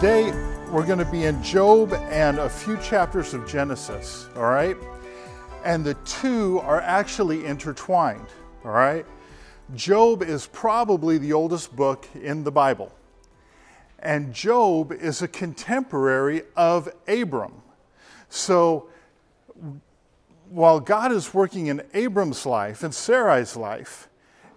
[0.00, 0.32] today
[0.70, 4.74] we're going to be in Job and a few chapters of Genesis, all right?
[5.62, 8.24] And the two are actually intertwined,
[8.64, 9.04] all right?
[9.74, 12.90] Job is probably the oldest book in the Bible.
[13.98, 17.60] And Job is a contemporary of Abram.
[18.30, 18.88] So
[20.48, 24.08] while God is working in Abram's life and Sarai's life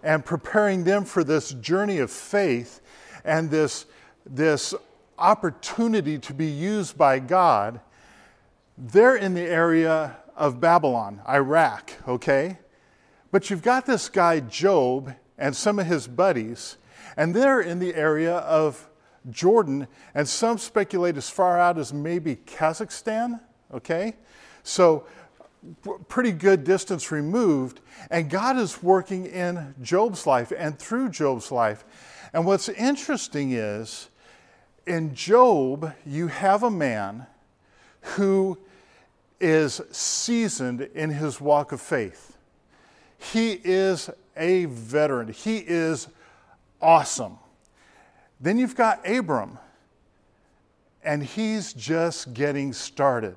[0.02, 2.80] and preparing them for this journey of faith
[3.26, 3.84] and this,
[4.24, 4.74] this
[5.18, 7.80] opportunity to be used by God,
[8.76, 12.58] they're in the area of Babylon, Iraq, okay?
[13.30, 16.76] But you've got this guy, Job, and some of his buddies,
[17.16, 18.88] and they're in the area of
[19.30, 23.40] Jordan, and some speculate as far out as maybe Kazakhstan,
[23.72, 24.16] okay?
[24.62, 25.06] So,
[26.08, 27.80] pretty good distance removed,
[28.10, 31.84] and God is working in Job's life and through Job's life.
[32.32, 34.10] And what's interesting is,
[34.86, 37.26] in Job, you have a man
[38.00, 38.58] who
[39.40, 42.36] is seasoned in his walk of faith.
[43.18, 46.08] He is a veteran, he is
[46.80, 47.38] awesome.
[48.40, 49.58] Then you've got Abram,
[51.02, 53.36] and he's just getting started.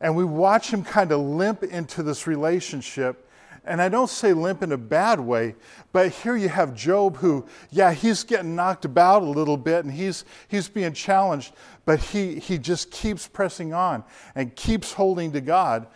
[0.00, 3.27] And we watch him kind of limp into this relationship
[3.68, 5.54] and I don't say limp in a bad way,
[5.92, 9.92] but here you have Job who, yeah, he's getting knocked about a little bit and
[9.92, 11.52] he's, he's being challenged,
[11.84, 14.02] but he, he just keeps pressing on
[14.34, 15.86] and keeps holding to God.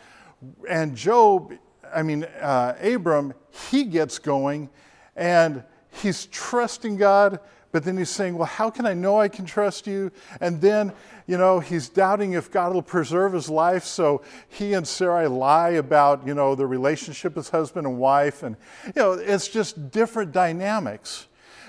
[0.69, 1.55] And Job,
[1.95, 3.33] I mean, uh, Abram,
[3.70, 4.69] he gets going
[5.17, 7.41] and he's trusting God,
[7.73, 10.12] but then he's saying, Well, how can I know I can trust you?
[10.41, 10.92] And then,
[11.27, 13.84] you know, he's doubting if God will preserve his life.
[13.84, 18.43] So he and Sarai lie about, you know, the relationship as husband and wife.
[18.43, 18.56] And,
[18.87, 21.28] you know, it's just different dynamics.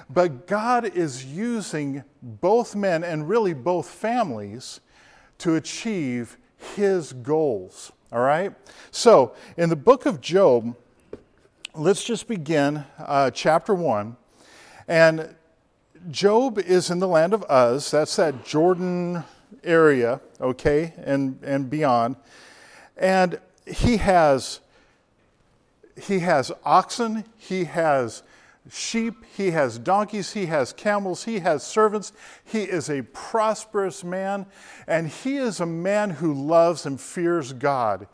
[0.09, 4.81] But God is using both men and really both families
[5.39, 6.37] to achieve
[6.75, 7.93] his goals.
[8.11, 8.53] All right?
[8.91, 10.75] So, in the book of Job,
[11.73, 14.17] let's just begin uh, chapter 1.
[14.87, 15.35] And
[16.11, 17.91] Job is in the land of Uz.
[17.91, 19.23] That's that Jordan
[19.63, 22.15] area, okay, and, and beyond.
[22.97, 24.59] And he has
[26.01, 28.23] he has oxen, he has
[28.69, 32.13] sheep, he has donkeys, he has camels, he has servants.
[32.43, 34.45] He is a prosperous man,
[34.87, 38.07] and he is a man who loves and fears God.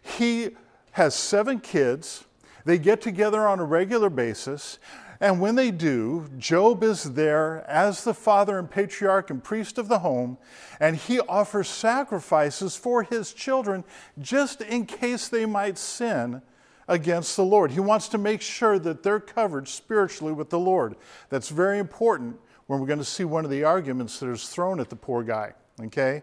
[0.00, 0.50] He
[0.92, 2.24] has seven kids.
[2.64, 4.78] They get together on a regular basis.
[5.22, 9.86] And when they do, Job is there as the father and patriarch and priest of
[9.86, 10.36] the home,
[10.80, 13.84] and he offers sacrifices for his children
[14.20, 16.42] just in case they might sin
[16.88, 17.70] against the Lord.
[17.70, 20.96] He wants to make sure that they're covered spiritually with the Lord.
[21.28, 24.80] That's very important when we're going to see one of the arguments that is thrown
[24.80, 26.22] at the poor guy, okay?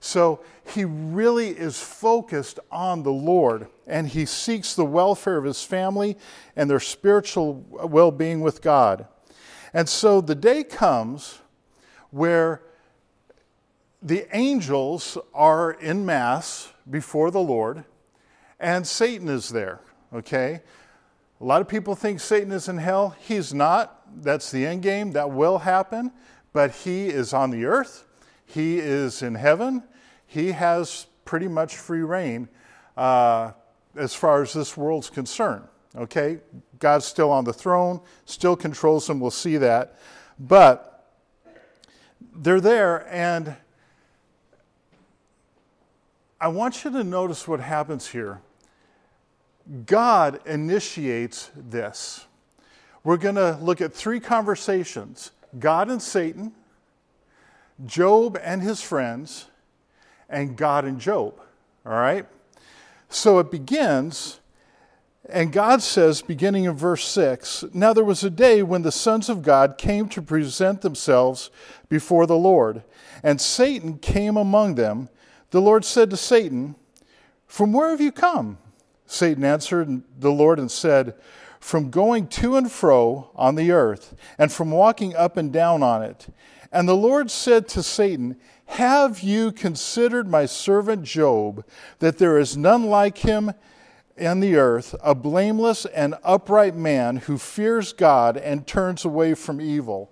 [0.00, 0.40] So
[0.74, 6.16] he really is focused on the Lord and he seeks the welfare of his family
[6.54, 9.06] and their spiritual well being with God.
[9.72, 11.40] And so the day comes
[12.10, 12.62] where
[14.00, 17.84] the angels are in Mass before the Lord
[18.60, 19.80] and Satan is there,
[20.12, 20.62] okay?
[21.40, 23.16] A lot of people think Satan is in hell.
[23.20, 24.02] He's not.
[24.22, 25.12] That's the end game.
[25.12, 26.12] That will happen.
[26.52, 28.04] But he is on the earth
[28.48, 29.82] he is in heaven.
[30.26, 32.48] He has pretty much free rein
[32.96, 33.52] uh,
[33.94, 35.64] as far as this world's concerned.
[35.94, 36.38] Okay?
[36.78, 39.20] God's still on the throne, still controls them.
[39.20, 39.98] We'll see that.
[40.38, 41.04] But
[42.34, 43.56] they're there, and
[46.40, 48.40] I want you to notice what happens here.
[49.84, 52.24] God initiates this.
[53.04, 56.52] We're going to look at three conversations God and Satan,
[57.86, 59.46] Job and his friends,
[60.28, 61.40] and God and Job.
[61.86, 62.26] All right?
[63.08, 64.40] So it begins,
[65.28, 69.28] and God says, beginning in verse 6 Now there was a day when the sons
[69.28, 71.50] of God came to present themselves
[71.88, 72.82] before the Lord,
[73.22, 75.08] and Satan came among them.
[75.50, 76.74] The Lord said to Satan,
[77.46, 78.58] From where have you come?
[79.06, 81.14] Satan answered the Lord and said,
[81.60, 86.02] From going to and fro on the earth, and from walking up and down on
[86.02, 86.28] it.
[86.70, 88.36] And the Lord said to Satan,
[88.66, 91.64] Have you considered my servant Job,
[91.98, 93.52] that there is none like him
[94.16, 99.60] in the earth, a blameless and upright man who fears God and turns away from
[99.60, 100.10] evil?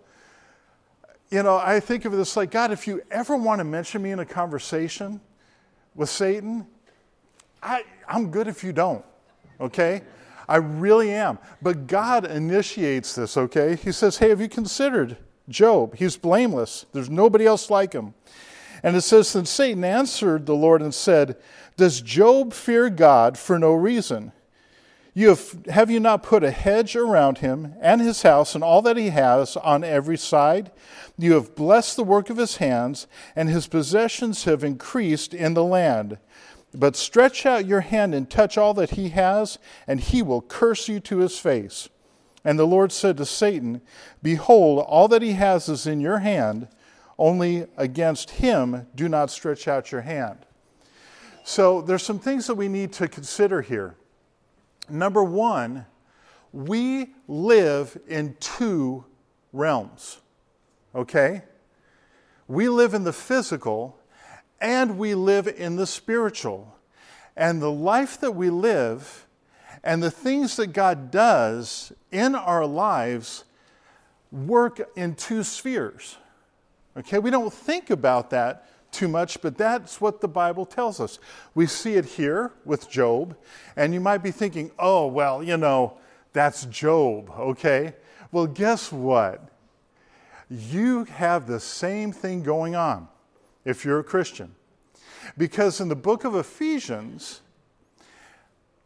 [1.30, 4.12] You know, I think of this like, God, if you ever want to mention me
[4.12, 5.20] in a conversation
[5.94, 6.66] with Satan,
[7.62, 9.04] I, I'm good if you don't,
[9.60, 10.02] okay?
[10.48, 11.38] I really am.
[11.60, 13.74] But God initiates this, okay?
[13.74, 15.16] He says, Hey, have you considered
[15.48, 15.96] Job.
[15.96, 16.86] He's blameless.
[16.92, 18.14] There's nobody else like him.
[18.82, 21.36] And it says, Then Satan answered the Lord and said,
[21.76, 24.32] Does Job fear God for no reason?
[25.14, 28.82] You have, have you not put a hedge around him and his house and all
[28.82, 30.70] that he has on every side?
[31.16, 35.64] You have blessed the work of his hands, and his possessions have increased in the
[35.64, 36.18] land.
[36.74, 40.86] But stretch out your hand and touch all that he has, and he will curse
[40.86, 41.88] you to his face.
[42.46, 43.80] And the Lord said to Satan,
[44.22, 46.68] Behold, all that he has is in your hand,
[47.18, 50.38] only against him do not stretch out your hand.
[51.42, 53.96] So there's some things that we need to consider here.
[54.88, 55.86] Number one,
[56.52, 59.04] we live in two
[59.52, 60.20] realms,
[60.94, 61.42] okay?
[62.46, 63.98] We live in the physical
[64.60, 66.76] and we live in the spiritual.
[67.36, 69.25] And the life that we live
[69.86, 73.44] and the things that God does in our lives
[74.32, 76.16] work in two spheres.
[76.96, 81.20] Okay, we don't think about that too much, but that's what the Bible tells us.
[81.54, 83.36] We see it here with Job,
[83.76, 85.98] and you might be thinking, oh, well, you know,
[86.32, 87.94] that's Job, okay?
[88.32, 89.48] Well, guess what?
[90.50, 93.06] You have the same thing going on
[93.64, 94.56] if you're a Christian.
[95.38, 97.42] Because in the book of Ephesians,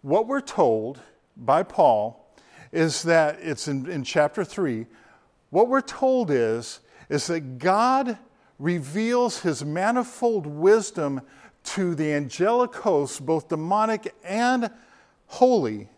[0.03, 1.01] what we're told
[1.37, 2.35] by Paul
[2.73, 4.87] is that it's in, in chapter 3,
[5.51, 8.17] what we're told is, is that God
[8.59, 11.23] reveals his manifold wisdom
[11.63, 14.71] to the angelic hosts, both demonic and
[15.27, 15.89] holy,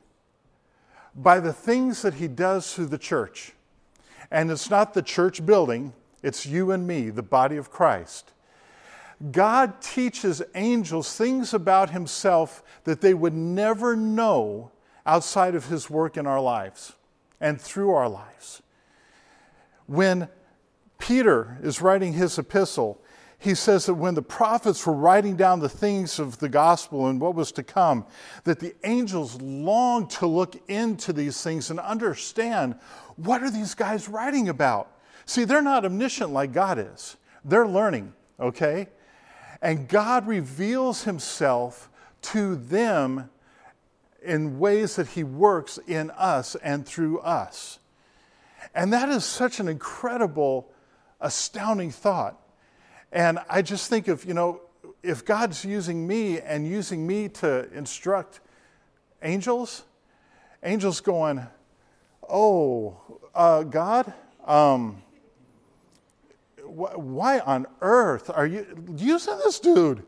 [1.14, 3.52] by the things that he does through the church.
[4.30, 8.32] And it's not the church building, it's you and me, the body of Christ.
[9.30, 14.72] God teaches angels things about himself that they would never know
[15.06, 16.94] outside of his work in our lives
[17.40, 18.62] and through our lives.
[19.86, 20.28] When
[20.98, 23.00] Peter is writing his epistle,
[23.38, 27.20] he says that when the prophets were writing down the things of the gospel and
[27.20, 28.06] what was to come,
[28.44, 32.76] that the angels longed to look into these things and understand
[33.16, 34.96] what are these guys writing about?
[35.26, 37.16] See, they're not omniscient like God is.
[37.44, 38.86] They're learning, okay?
[39.62, 41.88] And God reveals himself
[42.22, 43.30] to them
[44.22, 47.78] in ways that he works in us and through us.
[48.74, 50.72] And that is such an incredible
[51.20, 52.38] astounding thought.
[53.12, 54.62] And I just think of, you know,
[55.02, 58.40] if God's using me and using me to instruct
[59.22, 59.84] angels,
[60.62, 61.46] angels going,
[62.28, 62.96] oh,
[63.34, 64.12] uh, God,
[64.44, 65.02] um,
[66.72, 68.66] why on earth are you
[68.96, 70.04] using this dude?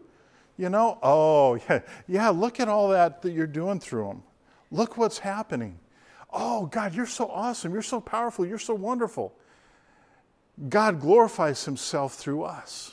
[0.56, 4.22] You know, oh, yeah, yeah, look at all that that you're doing through him.
[4.70, 5.78] Look what's happening.
[6.32, 7.72] Oh, God, you're so awesome.
[7.72, 8.44] You're so powerful.
[8.44, 9.32] You're so wonderful.
[10.68, 12.92] God glorifies himself through us.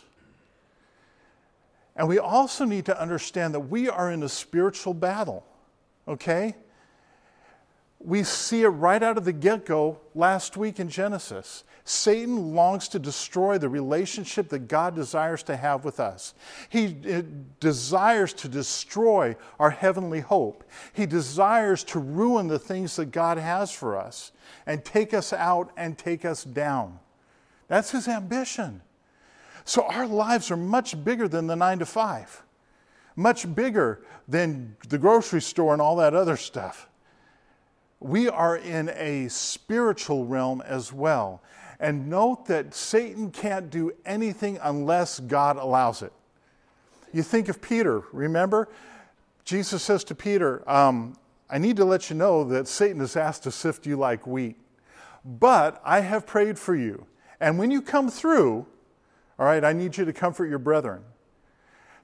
[1.95, 5.45] And we also need to understand that we are in a spiritual battle,
[6.07, 6.55] okay?
[7.99, 11.63] We see it right out of the get go last week in Genesis.
[11.83, 16.33] Satan longs to destroy the relationship that God desires to have with us.
[16.69, 17.23] He uh,
[17.59, 20.63] desires to destroy our heavenly hope.
[20.93, 24.31] He desires to ruin the things that God has for us
[24.65, 26.99] and take us out and take us down.
[27.67, 28.81] That's his ambition.
[29.65, 32.43] So our lives are much bigger than the nine to five,
[33.15, 36.89] much bigger than the grocery store and all that other stuff.
[37.99, 41.41] We are in a spiritual realm as well.
[41.81, 46.13] And note that Satan can't do anything unless God allows it.
[47.11, 48.69] You think of Peter, remember?
[49.43, 51.17] Jesus says to Peter, um,
[51.49, 54.55] I need to let you know that Satan has asked to sift you like wheat,
[55.25, 57.07] but I have prayed for you
[57.41, 58.67] and when you come through,
[59.37, 61.01] all right, I need you to comfort your brethren.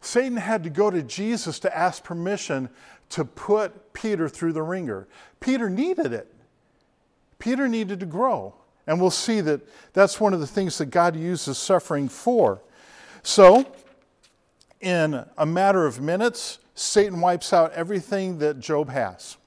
[0.02, 2.70] Satan had to go to Jesus to ask permission
[3.10, 5.08] to put Peter through the wringer.
[5.40, 6.34] Peter needed it.
[7.38, 8.56] Peter needed to grow.
[8.88, 9.62] And we'll see that
[9.94, 12.62] that's one of the things that God uses suffering for.
[13.22, 13.66] So,
[14.80, 19.38] in a matter of minutes, Satan wipes out everything that Job has.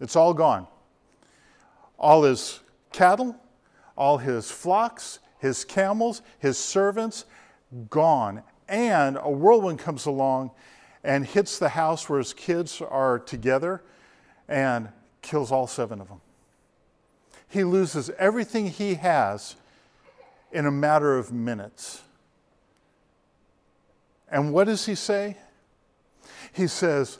[0.00, 0.66] It's all gone.
[1.98, 3.36] All his cattle,
[3.96, 7.26] all his flocks, his camels, his servants,
[7.90, 8.42] gone.
[8.68, 10.50] And a whirlwind comes along
[11.04, 13.82] and hits the house where his kids are together
[14.48, 14.88] and
[15.22, 16.20] kills all seven of them.
[17.50, 19.56] He loses everything he has
[20.52, 22.02] in a matter of minutes.
[24.30, 25.36] And what does he say?
[26.52, 27.18] He says,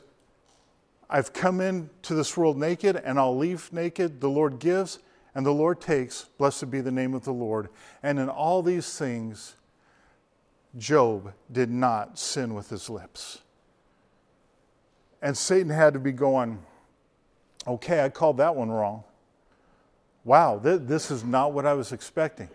[1.09, 4.21] I've come into this world naked and I'll leave naked.
[4.21, 4.99] The Lord gives
[5.35, 7.67] and the Lord takes, blessed be the name of the Lord.
[8.01, 9.55] And in all these things,
[10.77, 13.39] Job did not sin with his lips.
[15.21, 16.59] And Satan had to be going,
[17.67, 19.03] okay, I called that one wrong.
[20.23, 22.49] Wow, th- this is not what I was expecting.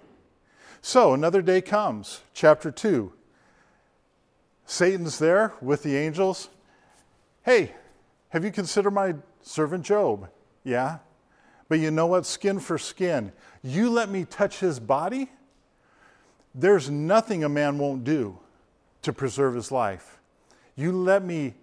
[0.80, 3.12] So another day comes, chapter 2.
[4.66, 6.48] Satan's there with the angels.
[7.42, 7.72] Hey,
[8.30, 10.28] have you considered my servant Job?
[10.64, 10.98] Yeah.
[11.68, 12.26] But you know what?
[12.26, 13.32] Skin for skin.
[13.62, 15.30] You let me touch his body,
[16.54, 18.38] there's nothing a man won't do
[19.02, 20.18] to preserve his life.
[20.74, 21.54] You let me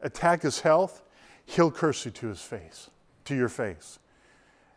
[0.00, 1.02] attack his health,
[1.44, 2.90] he'll curse you to his face,
[3.26, 3.98] to your face.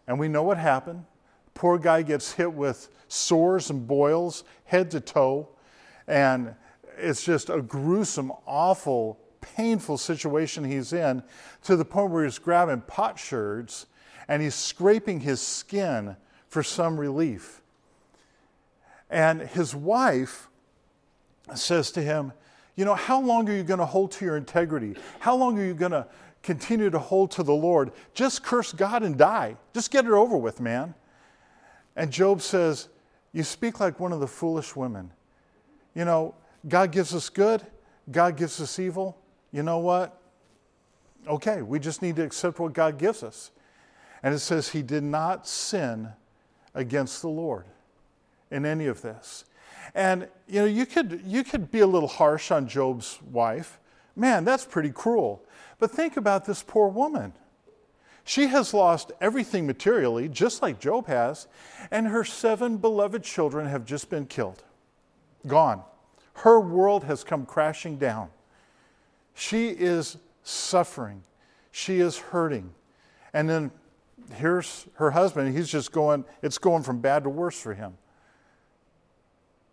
[0.07, 1.05] And we know what happened.
[1.53, 5.49] Poor guy gets hit with sores and boils, head to toe,
[6.07, 6.55] and
[6.97, 11.23] it's just a gruesome, awful, painful situation he's in
[11.63, 13.85] to the point where he's grabbing pot potsherds
[14.27, 16.15] and he's scraping his skin
[16.49, 17.61] for some relief.
[19.09, 20.49] And his wife
[21.55, 22.33] says to him,
[22.75, 24.95] You know, how long are you going to hold to your integrity?
[25.19, 26.07] How long are you going to
[26.47, 27.91] continue to hold to the Lord?
[28.13, 29.57] Just curse God and die.
[29.73, 30.95] Just get it over with, man.
[31.97, 32.87] And Job says,
[33.33, 35.11] You speak like one of the foolish women.
[35.93, 36.35] You know,
[36.65, 37.61] God gives us good,
[38.09, 39.17] God gives us evil.
[39.51, 40.21] You know what?
[41.27, 43.51] Okay, we just need to accept what God gives us.
[44.23, 46.09] And it says he did not sin
[46.73, 47.65] against the Lord
[48.51, 49.43] in any of this.
[49.93, 53.79] And you know, you could you could be a little harsh on Job's wife.
[54.15, 55.43] Man, that's pretty cruel.
[55.79, 57.33] But think about this poor woman.
[58.23, 61.47] She has lost everything materially, just like Job has,
[61.91, 64.63] and her seven beloved children have just been killed.
[65.45, 65.81] Gone.
[66.33, 68.29] Her world has come crashing down.
[69.33, 71.23] She is suffering.
[71.71, 72.73] She is hurting.
[73.33, 73.71] And then
[74.33, 75.55] here's her husband.
[75.55, 77.97] He's just going, it's going from bad to worse for him.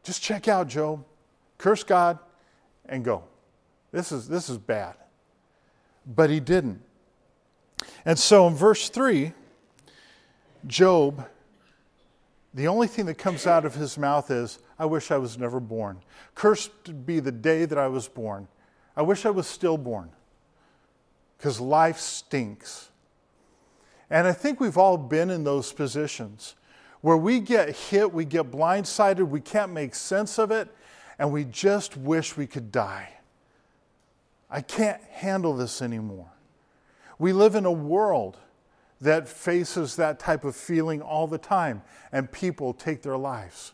[0.05, 1.05] Just check out Job,
[1.59, 2.19] curse God,
[2.87, 3.25] and go.
[3.91, 4.95] This is, this is bad.
[6.07, 6.83] But he didn't.
[8.05, 9.33] And so in verse 3,
[10.67, 11.27] Job,
[12.53, 15.61] the only thing that comes out of his mouth is, I wish I was never
[15.61, 16.01] born.
[16.35, 18.49] Cursed be the day that I was born.
[18.97, 20.11] I wish I was stillborn.
[21.37, 22.91] Because life stinks.
[24.09, 26.55] And I think we've all been in those positions
[27.01, 30.69] where we get hit, we get blindsided, we can't make sense of it,
[31.19, 33.09] and we just wish we could die.
[34.55, 36.31] I can't handle this anymore.
[37.19, 38.39] We live in a world
[39.01, 41.83] that faces that type of feeling all the time,
[42.13, 43.73] and people take their lives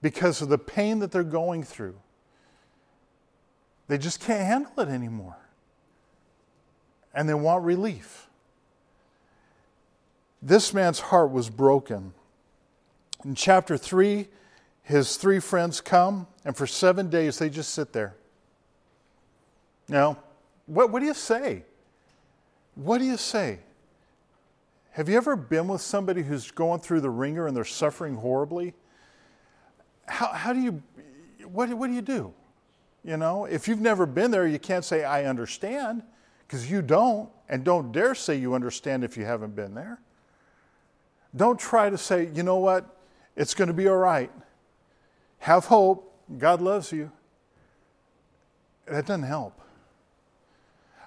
[0.00, 1.96] because of the pain that they're going through.
[3.88, 5.36] They just can't handle it anymore.
[7.12, 8.28] And they want relief.
[10.40, 12.14] This man's heart was broken.
[13.24, 14.28] In chapter 3,
[14.84, 18.14] his three friends come, and for seven days they just sit there.
[19.88, 20.18] Now,
[20.66, 21.64] what, what do you say?
[22.74, 23.60] What do you say?
[24.92, 28.74] Have you ever been with somebody who's going through the wringer and they're suffering horribly?
[30.06, 30.82] How, how do you,
[31.44, 32.32] what, what do you do?
[33.04, 36.02] You know, if you've never been there, you can't say, I understand,
[36.46, 40.00] because you don't, and don't dare say you understand if you haven't been there.
[41.34, 42.96] Don't try to say, you know what,
[43.36, 44.30] it's going to be all right.
[45.38, 46.12] Have hope.
[46.38, 47.10] God loves you.
[48.86, 49.58] That doesn't help.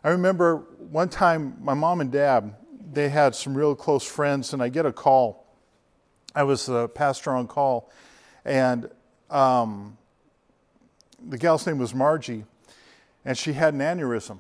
[0.04, 2.56] I remember one time my mom and dad,
[2.92, 5.46] they had some real close friends, and I get a call.
[6.34, 7.92] I was a pastor on call,
[8.44, 8.90] and
[9.30, 9.98] um,
[11.24, 12.46] the gal's name was Margie,
[13.26, 14.40] and she had an aneurysm,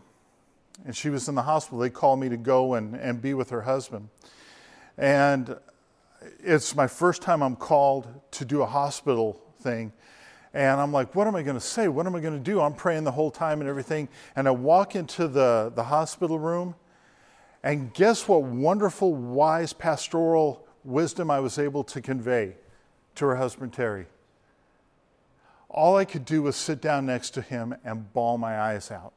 [0.84, 1.77] and she was in the hospital.
[1.77, 4.10] They called me to go and, and be with her husband.
[4.98, 5.58] And
[6.39, 9.94] it's my first time I'm called to do a hospital thing.
[10.53, 11.88] And I'm like, what am I going to say?
[11.88, 12.60] What am I going to do?
[12.60, 14.10] I'm praying the whole time and everything.
[14.36, 16.75] And I walk into the, the hospital room,
[17.63, 22.55] and guess what wonderful, wise pastoral wisdom I was able to convey
[23.15, 24.08] to her husband, Terry?
[25.70, 29.13] All I could do was sit down next to him and bawl my eyes out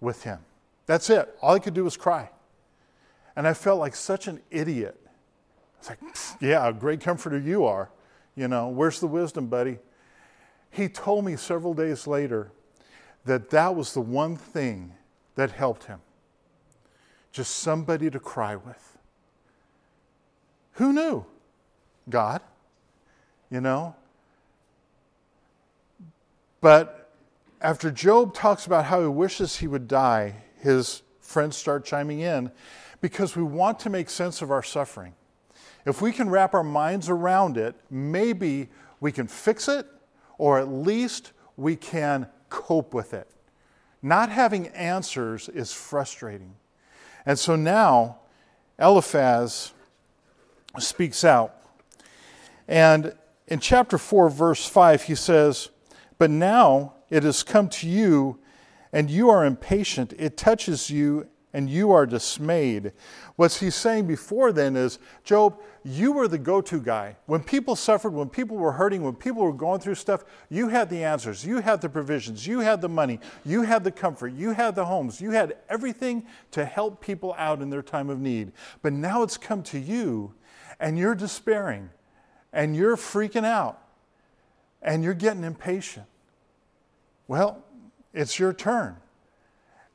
[0.00, 0.40] with him.
[0.84, 1.34] That's it.
[1.40, 2.30] All I could do was cry.
[3.34, 5.00] And I felt like such an idiot
[5.78, 5.98] it's like,
[6.40, 7.90] yeah, a great comforter you are.
[8.34, 9.78] You know, where's the wisdom, buddy?
[10.70, 12.50] He told me several days later
[13.24, 14.92] that that was the one thing
[15.34, 16.00] that helped him
[17.32, 18.98] just somebody to cry with.
[20.72, 21.24] Who knew?
[22.08, 22.40] God,
[23.50, 23.94] you know?
[26.60, 27.10] But
[27.60, 32.50] after Job talks about how he wishes he would die, his friends start chiming in
[33.00, 35.14] because we want to make sense of our suffering.
[35.86, 38.68] if we can wrap our minds around it, maybe
[39.00, 39.86] we can fix it
[40.38, 43.28] or at least we can cope with it.
[44.00, 46.54] Not having answers is frustrating.
[47.26, 48.18] And so now
[48.78, 49.72] Eliphaz
[50.78, 51.54] speaks out.
[52.68, 53.14] And
[53.48, 55.70] in chapter 4, verse 5, he says,
[56.18, 58.38] But now it has come to you,
[58.92, 60.12] and you are impatient.
[60.18, 62.92] It touches you, and you are dismayed.
[63.36, 67.16] What he's saying before then is, Job, you were the go to guy.
[67.26, 70.90] When people suffered, when people were hurting, when people were going through stuff, you had
[70.90, 74.52] the answers, you had the provisions, you had the money, you had the comfort, you
[74.52, 78.52] had the homes, you had everything to help people out in their time of need.
[78.82, 80.34] But now it's come to you,
[80.78, 81.90] and you're despairing,
[82.52, 83.80] and you're freaking out,
[84.82, 86.06] and you're getting impatient.
[87.26, 87.64] Well,
[88.12, 88.96] it's your turn.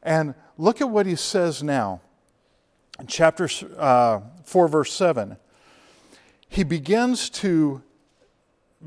[0.03, 2.01] And look at what he says now.
[2.99, 5.37] In chapter uh, 4, verse 7,
[6.47, 7.81] he begins to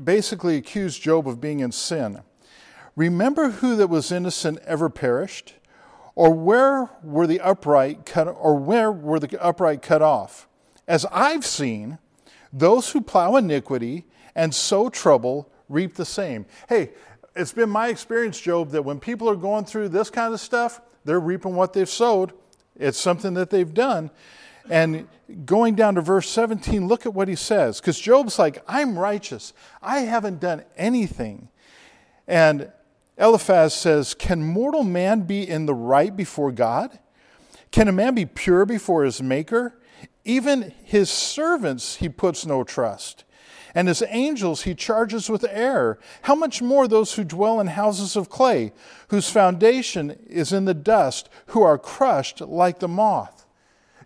[0.01, 2.21] basically accuse Job of being in sin.
[2.95, 5.55] Remember who that was innocent ever perished?
[6.15, 10.47] Or where were the upright cut or where were the upright cut off?
[10.87, 11.99] As I've seen,
[12.51, 14.05] those who plow iniquity
[14.35, 16.45] and sow trouble reap the same.
[16.69, 16.91] Hey,
[17.35, 20.81] it's been my experience, Job, that when people are going through this kind of stuff,
[21.07, 22.33] they're reaping what they've sowed.
[22.75, 24.11] It's something that they've done.
[24.69, 25.07] And
[25.45, 27.79] going down to verse 17, look at what he says.
[27.79, 29.53] Because Job's like, I'm righteous.
[29.81, 31.47] I haven't done anything.
[32.27, 32.71] And
[33.17, 36.99] Eliphaz says, Can mortal man be in the right before God?
[37.71, 39.79] Can a man be pure before his maker?
[40.25, 43.23] Even his servants he puts no trust
[43.77, 45.99] and his angels he charges with error.
[46.23, 48.73] How much more those who dwell in houses of clay,
[49.09, 53.45] whose foundation is in the dust, who are crushed like the moth?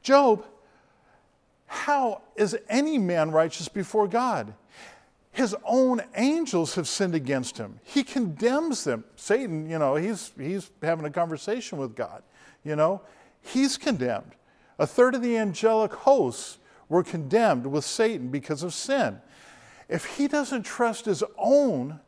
[0.04, 0.44] Job,
[1.68, 4.54] how is any man righteous before God?
[5.32, 7.80] His own angels have sinned against him.
[7.86, 9.06] He condemns them.
[9.16, 12.24] Satan, you know, he's, he's having a conversation with God.
[12.66, 13.04] You know,
[13.40, 14.34] he's condemned.
[14.78, 16.58] A third of the angelic hosts
[16.90, 19.22] were condemned with Satan because of sin
[19.92, 22.00] if he doesn't trust his own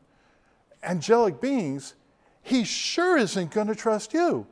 [0.82, 1.94] angelic beings,
[2.42, 4.46] he sure isn't going to trust you.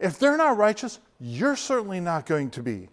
[0.00, 2.88] If they're not righteous, you're certainly not going to be.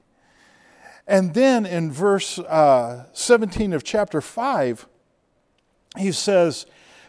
[1.08, 4.86] And then in verse uh, 17 of chapter 5,
[5.98, 6.66] he says,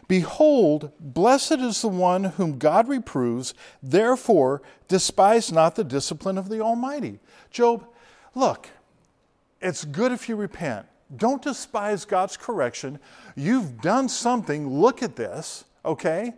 [0.07, 6.61] Behold, blessed is the one whom God reproves, therefore despise not the discipline of the
[6.61, 7.19] Almighty.
[7.51, 7.85] Job,
[8.33, 8.69] look,
[9.61, 10.85] it's good if you repent.
[11.17, 12.99] Don't despise God's correction.
[13.35, 14.69] You've done something.
[14.69, 16.33] Look at this, okay?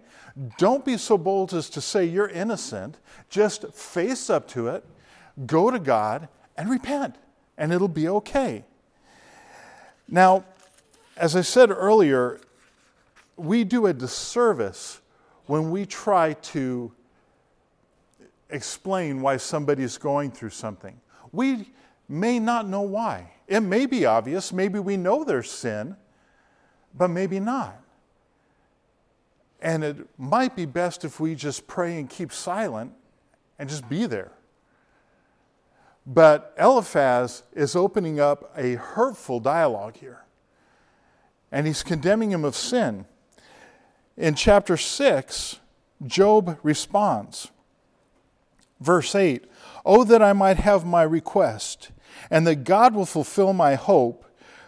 [0.58, 2.98] Don't be so bold as to say you're innocent.
[3.30, 4.84] Just face up to it,
[5.46, 7.16] go to God, and repent,
[7.58, 8.64] and it'll be okay.
[10.08, 10.46] Now,
[11.18, 12.40] as I said earlier,
[13.38, 15.00] we do a disservice
[15.46, 16.92] when we try to
[18.50, 21.00] explain why somebody is going through something.
[21.32, 21.70] We
[22.08, 23.32] may not know why.
[23.48, 25.96] It may be obvious, maybe we know there's sin,
[26.94, 27.80] but maybe not.
[29.62, 32.94] And it might be best if we just pray and keep silent
[33.58, 34.32] and just be there.
[36.06, 40.24] But Eliphaz is opening up a hurtful dialogue here.
[41.52, 43.06] And he's condemning him of sin.
[44.18, 45.60] In chapter 6,
[46.06, 47.52] Job responds.
[48.80, 49.46] Verse 8
[49.86, 51.92] Oh, that I might have my request
[52.30, 54.26] and that God will fulfill my hope,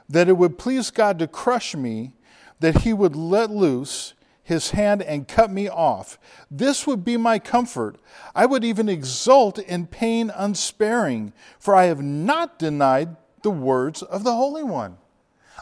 [0.10, 2.14] that it would please God to crush me,
[2.60, 6.18] that He would let loose His hand and cut me off.
[6.50, 7.98] This would be my comfort.
[8.34, 14.24] I would even exult in pain unsparing, for I have not denied the words of
[14.24, 14.98] the Holy One.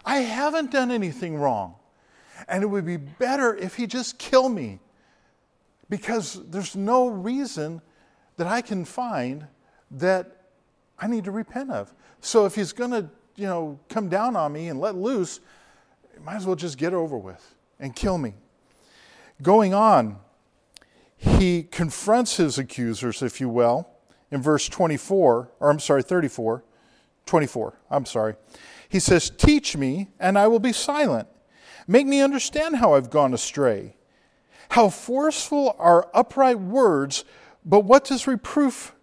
[0.06, 1.76] I haven't done anything wrong.
[2.48, 4.80] And it would be better if He just kill me,
[5.90, 7.82] because there's no reason
[8.38, 9.48] that I can find
[9.92, 10.42] that
[11.00, 11.94] I need to repent of.
[12.22, 15.40] So if he's going to, you know, come down on me and let loose,
[16.24, 18.34] might as well just get over with and kill me.
[19.42, 20.18] Going on,
[21.18, 23.90] he confronts his accusers, if you will,
[24.32, 26.64] in verse 24, or I'm sorry, 34,
[27.26, 28.36] 24, I'm sorry.
[28.88, 31.28] He says, Teach me, and I will be silent.
[31.88, 33.96] Make me understand how I've gone astray.
[34.70, 37.26] How forceful are upright words,
[37.64, 38.95] but what does reproof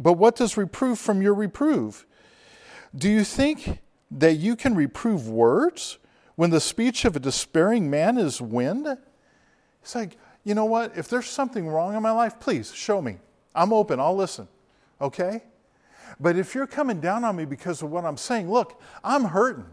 [0.00, 2.06] but what does reproof from your reprove?
[2.96, 5.98] Do you think that you can reprove words
[6.36, 8.88] when the speech of a despairing man is wind?
[9.82, 10.96] It's like, you know what?
[10.96, 13.18] If there's something wrong in my life, please show me.
[13.54, 14.48] I'm open, I'll listen.
[15.02, 15.42] Okay?
[16.18, 19.66] But if you're coming down on me because of what I'm saying, look, I'm hurting.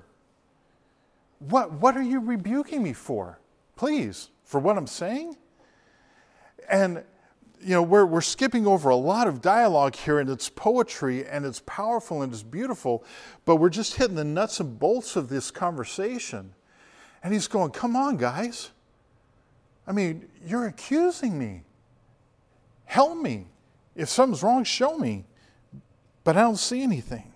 [1.39, 3.39] What, what are you rebuking me for?
[3.77, 5.37] Please, for what I'm saying?
[6.69, 7.03] And,
[7.61, 11.45] you know, we're, we're skipping over a lot of dialogue here, and it's poetry, and
[11.45, 13.03] it's powerful, and it's beautiful,
[13.45, 16.53] but we're just hitting the nuts and bolts of this conversation.
[17.23, 18.71] And he's going, Come on, guys.
[19.87, 21.63] I mean, you're accusing me.
[22.85, 23.47] Help me.
[23.95, 25.25] If something's wrong, show me.
[26.23, 27.33] But I don't see anything.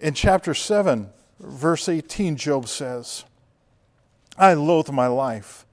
[0.00, 3.24] In chapter 7, verse 18, Job says,
[4.36, 5.66] I loathe my life.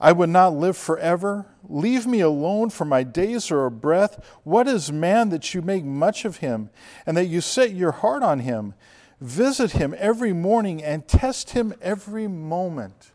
[0.00, 1.46] I would not live forever.
[1.68, 4.24] Leave me alone, for my days are a breath.
[4.44, 6.70] What is man that you make much of him,
[7.04, 8.74] and that you set your heart on him?
[9.20, 13.10] Visit him every morning and test him every moment.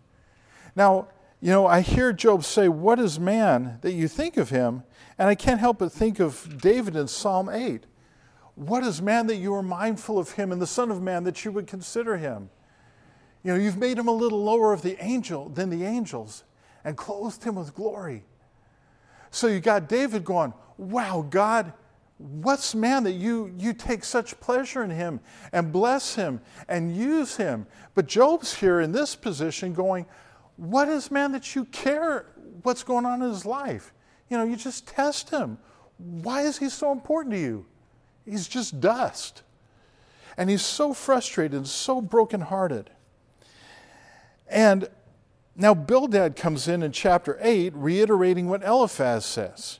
[0.75, 1.07] Now,
[1.39, 4.83] you know, I hear Job say, What is man that you think of him?
[5.17, 7.85] And I can't help but think of David in Psalm 8.
[8.55, 11.45] What is man that you are mindful of him, and the Son of Man that
[11.45, 12.49] you would consider him?
[13.41, 16.43] You know, you've made him a little lower of the angel than the angels
[16.83, 18.23] and clothed him with glory.
[19.31, 21.73] So you got David going, Wow, God,
[22.17, 25.19] what's man that you, you take such pleasure in him
[25.51, 27.67] and bless him and use him?
[27.95, 30.05] But Job's here in this position going,
[30.57, 32.27] What is man that you care
[32.63, 33.93] what's going on in his life?
[34.29, 35.57] You know, you just test him.
[35.97, 37.65] Why is he so important to you?
[38.25, 39.43] He's just dust.
[40.37, 42.89] And he's so frustrated so brokenhearted.
[44.47, 44.89] And
[45.55, 49.79] now Bildad comes in in chapter 8, reiterating what Eliphaz says,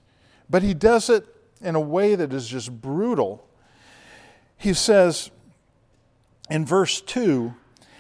[0.50, 1.26] but he does it
[1.62, 3.48] in a way that is just brutal.
[4.58, 5.32] He says
[6.50, 7.54] in verse 2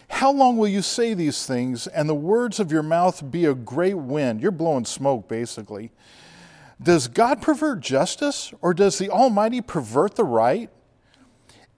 [0.08, 3.56] How long will you say these things, and the words of your mouth be a
[3.56, 4.42] great wind?
[4.42, 5.92] You're blowing smoke, basically.
[6.82, 10.70] Does God pervert justice, or does the Almighty pervert the right?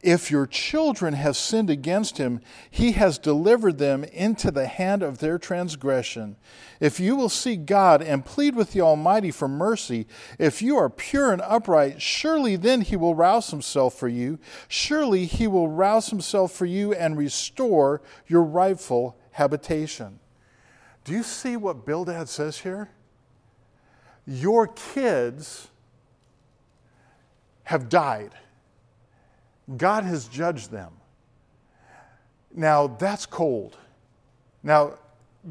[0.05, 2.39] If your children have sinned against him,
[2.69, 6.35] he has delivered them into the hand of their transgression.
[6.79, 10.05] If you will seek God and plead with the Almighty for mercy,
[10.37, 14.37] if you are pure and upright, surely then he will rouse himself for you.
[14.67, 20.19] Surely he will rouse himself for you and restore your rightful habitation.
[21.03, 22.91] Do you see what Bildad says here?
[24.27, 25.69] Your kids
[27.63, 28.35] have died
[29.77, 30.91] God has judged them.
[32.53, 33.77] Now that's cold.
[34.63, 34.97] Now,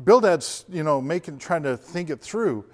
[0.05, 2.65] Bildad's, you know, making trying to think it through.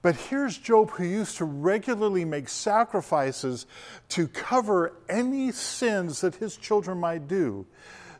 [0.00, 3.66] But here's Job who used to regularly make sacrifices
[4.08, 7.66] to cover any sins that his children might do.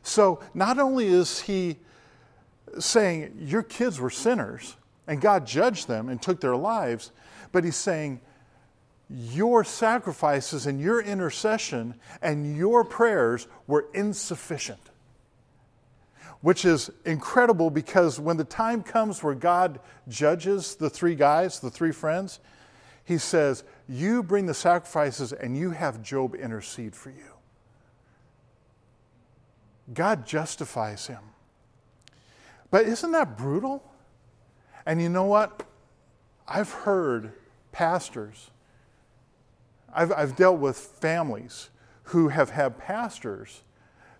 [0.01, 1.77] So not only is he
[2.79, 7.11] saying, Your kids were sinners, and God judged them and took their lives,
[7.51, 8.21] but he's saying,
[9.09, 14.79] your sacrifices and your intercession and your prayers were insufficient.
[16.41, 21.69] Which is incredible because when the time comes where God judges the three guys, the
[21.69, 22.39] three friends,
[23.05, 27.33] he says, You bring the sacrifices and you have Job intercede for you.
[29.93, 31.19] God justifies him.
[32.71, 33.83] But isn't that brutal?
[34.85, 35.65] And you know what?
[36.47, 37.33] I've heard
[37.71, 38.49] pastors
[39.93, 41.69] I've, I've dealt with families
[42.03, 43.61] who have had pastors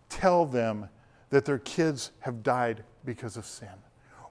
[0.10, 0.90] tell them
[1.30, 3.68] that their kids have died because of sin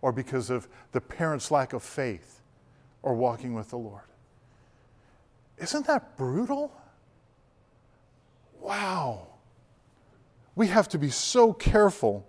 [0.00, 2.40] or because of the parents' lack of faith
[3.02, 4.04] or walking with the Lord.
[5.58, 6.72] Isn't that brutal?
[8.60, 9.26] Wow.
[10.54, 12.26] We have to be so careful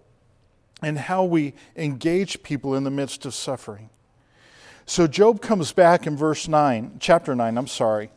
[0.82, 3.90] in how we engage people in the midst of suffering.
[4.86, 8.10] So Job comes back in verse 9, chapter 9, I'm sorry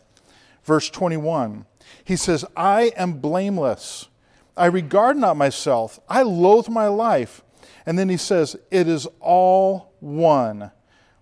[0.67, 1.65] verse 21.
[2.05, 4.09] He says, I am blameless.
[4.57, 5.99] I regard not myself.
[6.09, 7.43] I loathe my life.
[7.87, 10.73] And then he says, It is all one.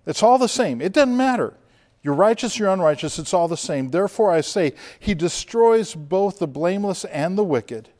[0.06, 0.80] It's all the same.
[0.80, 1.54] It doesn't matter.
[2.02, 3.90] You're righteous, you're unrighteous, it's all the same.
[3.90, 7.90] Therefore, I say, He destroys both the blameless and the wicked.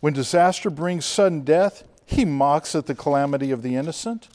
[0.00, 4.28] When disaster brings sudden death, He mocks at the calamity of the innocent.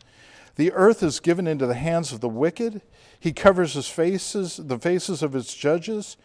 [0.55, 2.81] The earth is given into the hands of the wicked.
[3.19, 6.17] He covers his faces, the faces of his judges.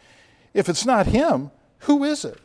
[0.58, 2.40] If it's not Him, who is it?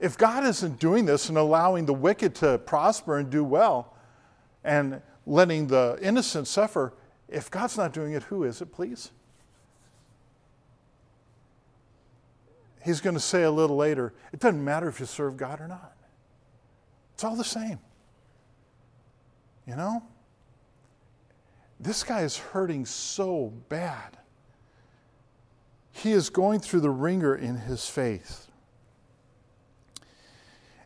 [0.00, 3.94] If God isn't doing this and allowing the wicked to prosper and do well
[4.64, 6.94] and letting the innocent suffer,
[7.28, 9.12] if God's not doing it, who is it, please?
[12.82, 15.68] He's going to say a little later it doesn't matter if you serve God or
[15.68, 15.94] not,
[17.14, 17.78] it's all the same.
[19.64, 20.02] You know?
[21.78, 24.18] This guy is hurting so bad
[25.94, 28.48] he is going through the wringer in his faith.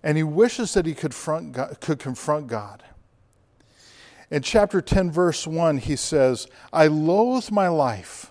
[0.02, 1.14] And he wishes that he could,
[1.52, 2.84] God, could confront God.
[4.30, 8.30] In chapter 10, verse 1, he says, I loathe my life.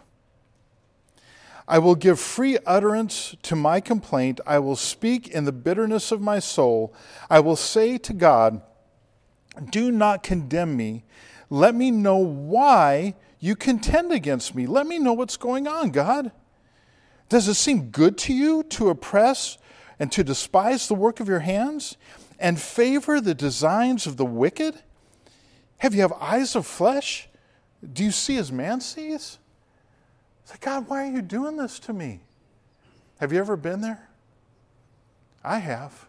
[1.68, 4.40] I will give free utterance to my complaint.
[4.46, 6.94] I will speak in the bitterness of my soul.
[7.28, 8.62] I will say to God,
[9.72, 11.04] Do not condemn me.
[11.50, 14.68] Let me know why you contend against me.
[14.68, 16.32] Let me know what's going on, God.
[17.30, 19.58] Does it seem good to you to oppress
[20.00, 21.98] and to despise the work of your hands
[22.40, 24.82] and favor the designs of the wicked?
[25.80, 27.28] Have you have eyes of flesh?
[27.94, 29.40] Do you see as man sees?
[30.42, 32.22] It's like, God, why are you doing this to me?
[33.20, 34.08] Have you ever been there?
[35.44, 36.08] I have.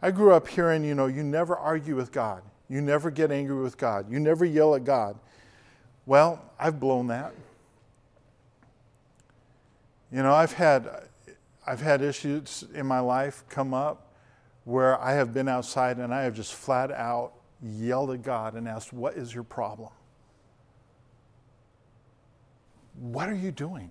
[0.00, 2.42] I grew up hearing, you know, you never argue with God.
[2.68, 4.10] You never get angry with God.
[4.10, 5.18] You never yell at God.
[6.06, 7.34] Well, I've blown that.
[10.14, 11.08] You know, I've had,
[11.66, 14.12] I've had issues in my life come up
[14.62, 18.68] where I have been outside and I have just flat out yelled at God and
[18.68, 19.90] asked, What is your problem?
[23.00, 23.90] What are you doing?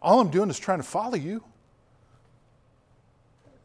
[0.00, 1.42] All I'm doing is trying to follow you.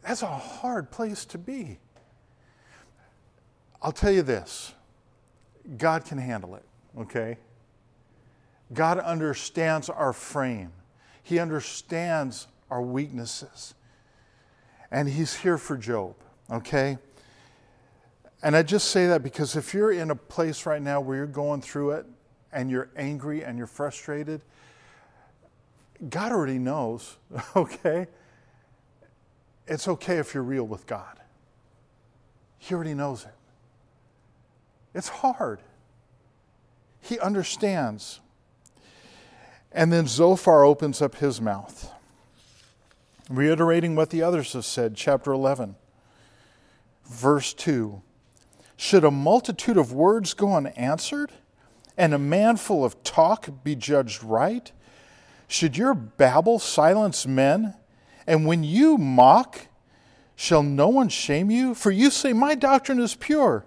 [0.02, 1.78] That's a hard place to be.
[3.84, 4.74] I'll tell you this
[5.78, 6.66] God can handle it,
[6.98, 7.38] okay?
[8.74, 10.72] God understands our frame,
[11.28, 13.74] He understands our weaknesses.
[14.90, 16.16] And He's here for Job,
[16.50, 17.00] okay?
[18.42, 21.28] And I just say that because if you're in a place right now where you're
[21.28, 22.06] going through it
[22.54, 24.40] and you're angry and you're frustrated,
[26.10, 27.18] God already knows,
[27.58, 28.08] okay?
[29.68, 31.20] It's okay if you're real with God.
[32.58, 33.36] He already knows it.
[34.94, 35.60] It's hard.
[37.02, 38.22] He understands.
[39.72, 41.92] And then Zophar opens up his mouth,
[43.30, 45.76] reiterating what the others have said, chapter 11,
[47.06, 48.02] verse 2.
[48.76, 51.32] Should a multitude of words go unanswered,
[51.98, 54.72] and a man full of talk be judged right?
[55.48, 57.74] Should your babble silence men?
[58.28, 59.68] And when you mock,
[60.36, 61.74] shall no one shame you?
[61.74, 63.66] For you say, My doctrine is pure,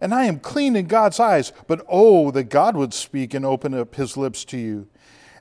[0.00, 1.52] and I am clean in God's eyes.
[1.66, 4.88] But oh, that God would speak and open up his lips to you,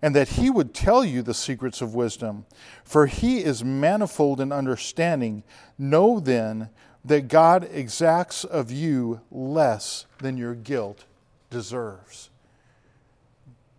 [0.01, 2.45] and that he would tell you the secrets of wisdom.
[2.83, 5.43] For he is manifold in understanding.
[5.77, 6.69] Know then
[7.05, 11.05] that God exacts of you less than your guilt
[11.49, 12.29] deserves.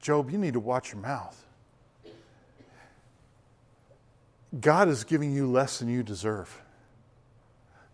[0.00, 1.44] Job, you need to watch your mouth.
[4.60, 6.60] God is giving you less than you deserve.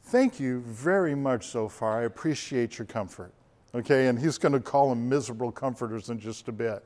[0.05, 2.01] Thank you very much Zophar.
[2.01, 3.33] I appreciate your comfort.
[3.75, 6.83] Okay, and he's going to call them miserable comforters in just a bit.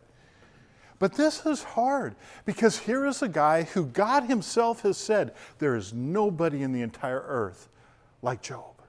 [1.03, 5.75] But this is hard because here is a guy who God himself has said there
[5.75, 7.69] is nobody in the entire earth
[8.23, 8.81] like Job.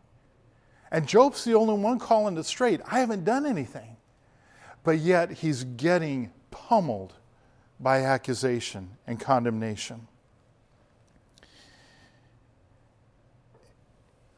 [0.92, 2.82] And Job's the only one calling it straight.
[2.86, 3.98] I haven't done anything.
[4.84, 7.14] But yet he's getting pummeled
[7.80, 10.08] by accusation and condemnation.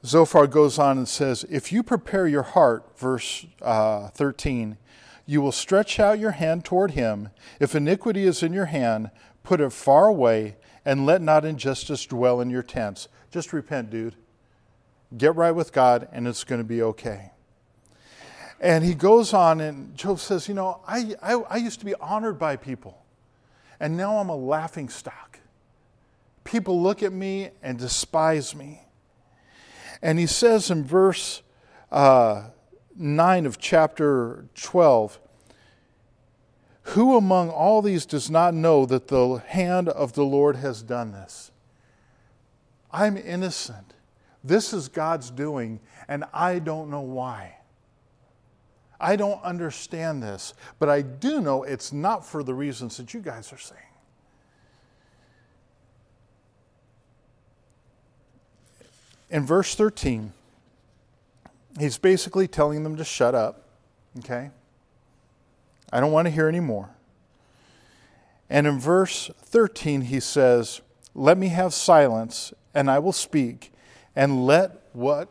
[0.06, 4.78] Zophar goes on and says, If you prepare your heart, verse uh, 13,
[5.26, 7.30] you will stretch out your hand toward him.
[7.60, 9.10] If iniquity is in your hand,
[9.44, 13.08] put it far away, and let not injustice dwell in your tents.
[13.32, 14.16] Just repent, dude.
[15.18, 17.32] Get right with God, and it's going to be okay.
[18.60, 21.96] And he goes on, and Job says, You know, I, I, I used to be
[21.96, 23.04] honored by people,
[23.80, 25.40] and now I'm a laughing stock.
[26.44, 28.82] People look at me and despise me.
[30.02, 31.42] And he says in verse
[31.92, 32.44] uh,
[32.96, 35.20] 9 of chapter 12,
[36.84, 41.12] Who among all these does not know that the hand of the Lord has done
[41.12, 41.52] this?
[42.92, 43.94] I'm innocent.
[44.44, 47.58] This is God's doing, and I don't know why.
[49.00, 53.20] I don't understand this, but I do know it's not for the reasons that you
[53.20, 53.82] guys are saying.
[59.30, 60.32] in verse 13,
[61.80, 63.68] he's basically telling them to shut up,
[64.20, 64.52] okay?
[65.92, 66.90] I don't want to hear any more.
[68.50, 70.82] And in verse 13, he says,
[71.14, 73.72] Let me have silence, and I will speak,
[74.16, 75.30] and let what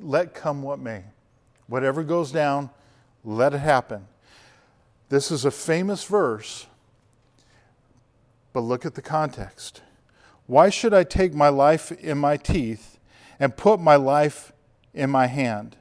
[0.00, 1.04] let come what may.
[1.66, 2.70] Whatever goes down,
[3.24, 4.06] let it happen.
[5.08, 6.66] This is a famous verse,
[8.52, 9.82] but look at the context.
[10.46, 12.98] Why should I take my life in my teeth
[13.38, 14.52] and put my life
[14.98, 15.76] in my hand.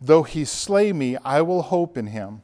[0.00, 2.42] Though he slay me, I will hope in him,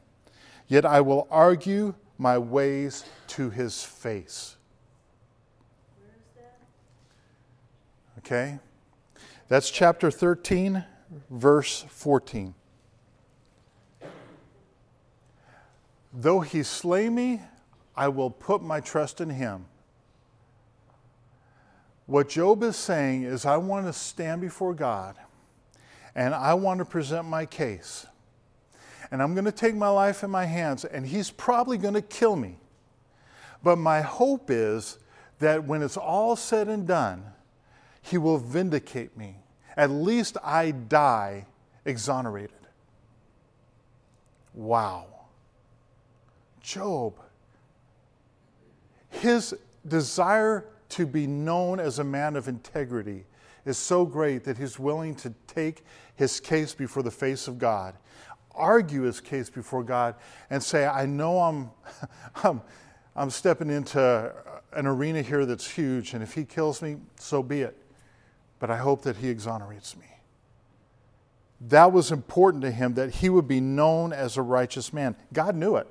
[0.67, 4.55] yet I will argue my ways to his face.
[8.19, 8.59] Okay?
[9.47, 10.83] That's chapter 13,
[11.29, 12.53] verse 14.
[16.13, 17.41] Though he slay me,
[17.95, 19.65] I will put my trust in him.
[22.05, 25.15] What Job is saying is, I want to stand before God
[26.17, 28.07] and I want to present my case.
[29.11, 32.01] And I'm going to take my life in my hands, and he's probably going to
[32.01, 32.57] kill me.
[33.63, 34.97] But my hope is
[35.39, 37.23] that when it's all said and done,
[38.01, 39.37] he will vindicate me.
[39.77, 41.45] At least I die
[41.85, 42.51] exonerated.
[44.55, 45.05] Wow.
[46.61, 47.13] Job,
[49.09, 49.55] his
[49.87, 53.25] desire to be known as a man of integrity
[53.67, 55.83] is so great that he's willing to take
[56.17, 57.95] his case before the face of God,
[58.53, 60.15] argue his case before God,
[60.49, 61.69] and say, I know I'm,
[62.43, 62.61] I'm,
[63.15, 64.33] I'm stepping into
[64.73, 67.77] an arena here that's huge, and if he kills me, so be it.
[68.59, 70.07] But I hope that he exonerates me.
[71.61, 75.15] That was important to him that he would be known as a righteous man.
[75.31, 75.87] God knew it.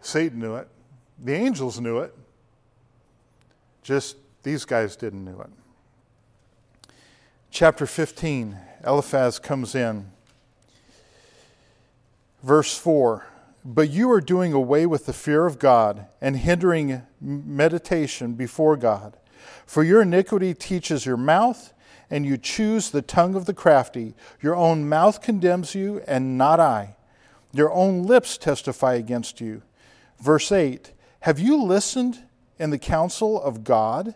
[0.00, 0.68] Satan knew it.
[1.22, 2.14] The angels knew it.
[3.82, 5.50] Just these guys didn't know it.
[7.52, 10.12] Chapter 15, Eliphaz comes in.
[12.44, 13.26] Verse 4
[13.64, 19.16] But you are doing away with the fear of God and hindering meditation before God.
[19.66, 21.72] For your iniquity teaches your mouth,
[22.08, 24.14] and you choose the tongue of the crafty.
[24.40, 26.94] Your own mouth condemns you, and not I.
[27.52, 29.62] Your own lips testify against you.
[30.20, 32.20] Verse 8 Have you listened
[32.60, 34.14] in the counsel of God?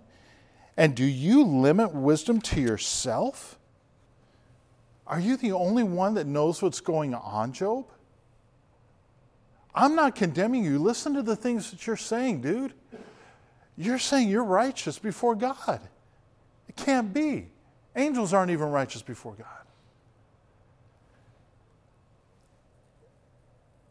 [0.76, 3.58] And do you limit wisdom to yourself?
[5.06, 7.86] Are you the only one that knows what's going on, Job?
[9.74, 10.78] I'm not condemning you.
[10.78, 12.72] Listen to the things that you're saying, dude.
[13.76, 15.80] You're saying you're righteous before God.
[16.68, 17.48] It can't be.
[17.96, 19.46] Angels aren't even righteous before God.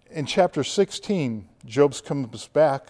[0.10, 2.90] In chapter 16, Job comes back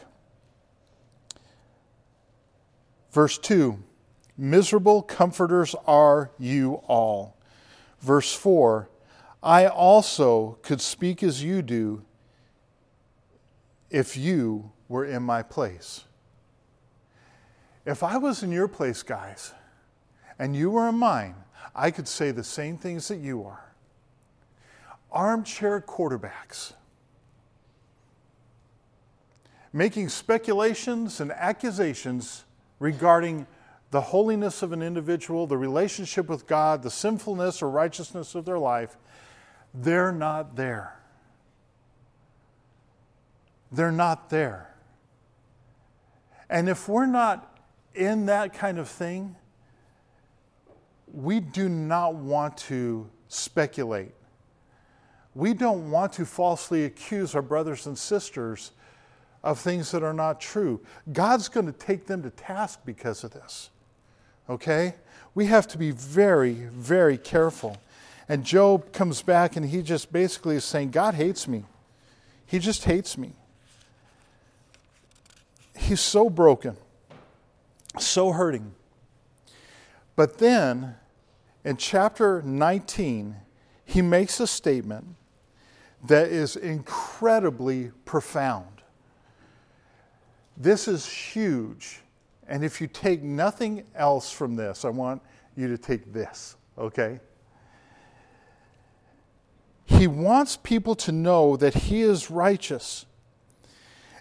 [3.14, 3.78] Verse 2
[4.36, 7.38] Miserable comforters are you all.
[8.02, 8.90] Verse 4
[9.44, 12.04] I also could speak as you do
[13.90, 16.06] if you were in my place.
[17.86, 19.54] If I was in your place, guys,
[20.40, 21.36] and you were in mine,
[21.76, 23.74] I could say the same things that you are.
[25.12, 26.74] Armchair quarterbacks
[29.74, 32.46] making speculations and accusations
[32.84, 33.48] regarding
[33.92, 38.60] the holiness of an individual, the relationship with God, the sinfulness or righteousness of their
[38.60, 38.98] life,
[39.74, 41.00] they're not there.
[43.72, 44.76] They're not there.
[46.50, 47.58] And if we're not
[47.96, 49.38] in that kind of thing,
[51.08, 54.12] we do not want to speculate.
[55.36, 58.72] We don't want to falsely accuse our brothers and sisters
[59.44, 60.80] of things that are not true.
[61.12, 63.70] God's going to take them to task because of this.
[64.50, 64.96] Okay?
[65.36, 67.78] We have to be very, very careful.
[68.30, 71.66] And Job comes back and he just basically is saying, God hates me.
[72.46, 73.34] He just hates me.
[75.76, 76.78] He's so broken,
[78.00, 78.74] so hurting.
[80.16, 80.96] But then
[81.66, 83.36] in chapter 19,
[83.86, 85.16] he makes a statement
[86.06, 88.73] that is incredibly profound.
[90.58, 92.02] This is huge.
[92.48, 95.22] And if you take nothing else from this, I want
[95.56, 97.20] you to take this, okay?
[99.86, 103.06] He wants people to know that he is righteous.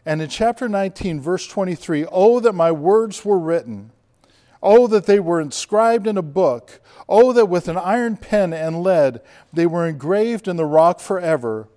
[0.04, 3.92] And in chapter 19, verse 23, oh, that my words were written.
[4.62, 6.80] Oh, that they were inscribed in a book.
[7.08, 9.20] Oh, that with an iron pen and lead
[9.52, 11.68] they were engraved in the rock forever.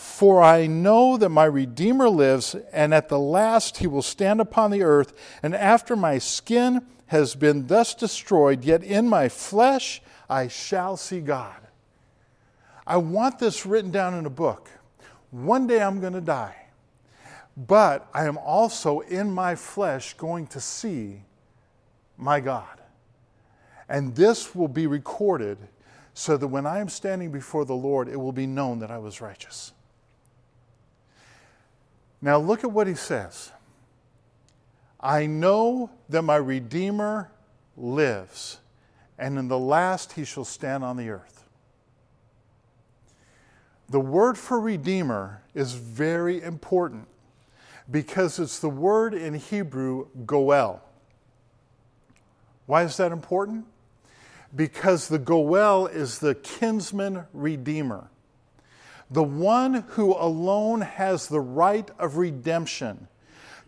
[0.00, 4.70] For I know that my Redeemer lives, and at the last he will stand upon
[4.70, 5.12] the earth.
[5.42, 11.20] And after my skin has been thus destroyed, yet in my flesh I shall see
[11.20, 11.60] God.
[12.86, 14.70] I want this written down in a book.
[15.32, 16.56] One day I'm going to die,
[17.54, 21.20] but I am also in my flesh going to see
[22.16, 22.80] my God.
[23.86, 25.58] And this will be recorded
[26.14, 28.98] so that when I am standing before the Lord, it will be known that I
[28.98, 29.72] was righteous.
[32.22, 33.52] Now look at what he says.
[35.00, 37.30] I know that my Redeemer
[37.76, 38.58] lives,
[39.18, 41.44] and in the last he shall stand on the earth.
[43.88, 47.08] The word for Redeemer is very important
[47.90, 50.82] because it's the word in Hebrew, goel.
[52.66, 53.66] Why is that important?
[54.54, 58.08] Because the Goel is the kinsman redeemer,
[59.10, 63.08] the one who alone has the right of redemption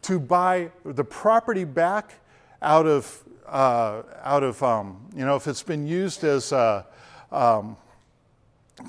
[0.02, 2.14] to buy the property back
[2.60, 6.84] out of, uh, out of um, you know, if it's been used as uh,
[7.30, 7.76] um,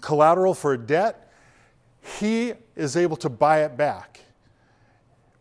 [0.01, 1.32] collateral for a debt,
[2.20, 4.20] he is able to buy it back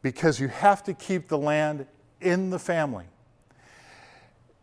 [0.00, 1.86] because you have to keep the land
[2.20, 3.04] in the family.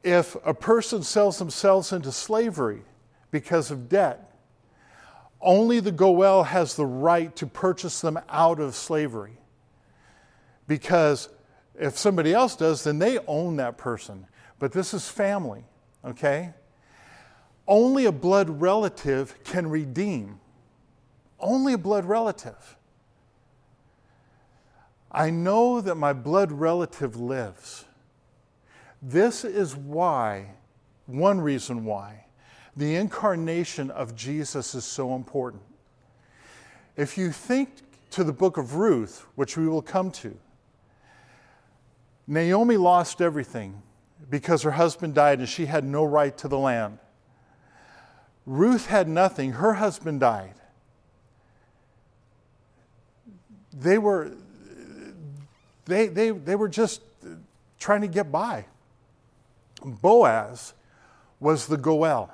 [0.04, 2.82] If a person sells themselves into slavery
[3.32, 4.29] because of debt,
[5.42, 9.38] only the Goel has the right to purchase them out of slavery.
[10.68, 11.30] Because
[11.76, 14.28] if somebody else does, then they own that person.
[14.60, 15.64] But this is family,
[16.04, 16.54] okay?
[17.68, 20.40] Only a blood relative can redeem.
[21.40, 22.78] Only a blood relative.
[25.12, 27.86] I know that my blood relative lives.
[29.02, 30.52] This is why,
[31.06, 32.26] one reason why,
[32.80, 35.62] the incarnation of Jesus is so important.
[36.96, 37.70] If you think
[38.12, 40.38] to the book of Ruth, which we will come to,
[42.26, 43.82] Naomi lost everything
[44.30, 47.00] because her husband died and she had no right to the land.
[48.46, 50.56] Ruth had nothing, her husband died.
[53.74, 54.32] They were,
[55.84, 57.02] they, they, they were just
[57.78, 58.68] trying to get by.
[59.84, 60.74] Boaz
[61.42, 62.34] was the Goel.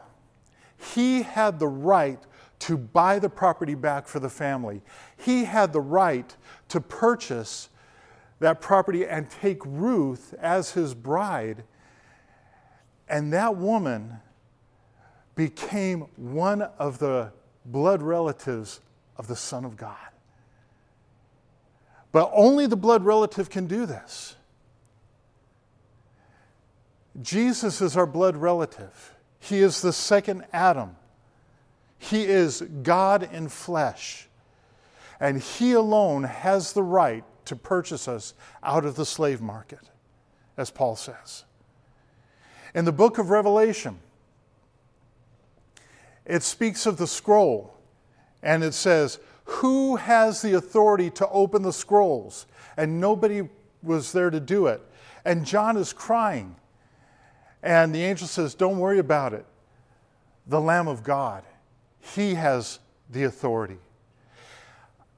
[0.94, 2.20] He had the right
[2.60, 4.82] to buy the property back for the family.
[5.18, 6.36] He had the right
[6.70, 7.70] to purchase
[8.40, 11.64] that property and take Ruth as his bride.
[13.08, 14.20] And that woman
[15.36, 17.32] became one of the
[17.66, 18.82] blood relatives
[19.18, 19.96] of the Son of God.
[22.12, 24.36] But only the blood relative can do this.
[27.22, 29.15] Jesus is our blood relative.
[29.46, 30.96] He is the second Adam.
[32.00, 34.28] He is God in flesh.
[35.20, 38.34] And He alone has the right to purchase us
[38.64, 39.92] out of the slave market,
[40.58, 41.44] as Paul says.
[42.74, 44.00] In the book of Revelation,
[46.26, 47.78] it speaks of the scroll,
[48.42, 52.48] and it says, who has the authority to open the scrolls?
[52.78, 53.48] And nobody
[53.84, 54.82] was there to do it.
[55.24, 56.56] And John is crying.
[57.66, 59.46] And the angel says, Don't worry about it.
[60.46, 61.44] The Lamb of God,
[62.00, 63.80] He has the authority.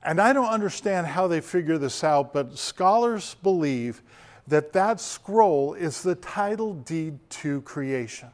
[0.01, 4.01] And I don't understand how they figure this out, but scholars believe
[4.47, 8.29] that that scroll is the title deed to creation.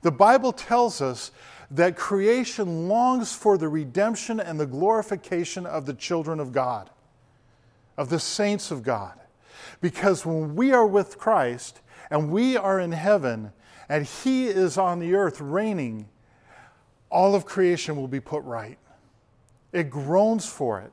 [0.00, 1.30] The Bible tells us
[1.70, 6.90] that creation longs for the redemption and the glorification of the children of God,
[7.96, 9.14] of the saints of God.
[9.80, 11.78] Because when we are with Christ
[12.12, 13.52] and we are in heaven
[13.88, 16.08] and He is on the earth reigning,
[17.10, 18.78] all of creation will be put right.
[19.72, 20.92] It groans for it.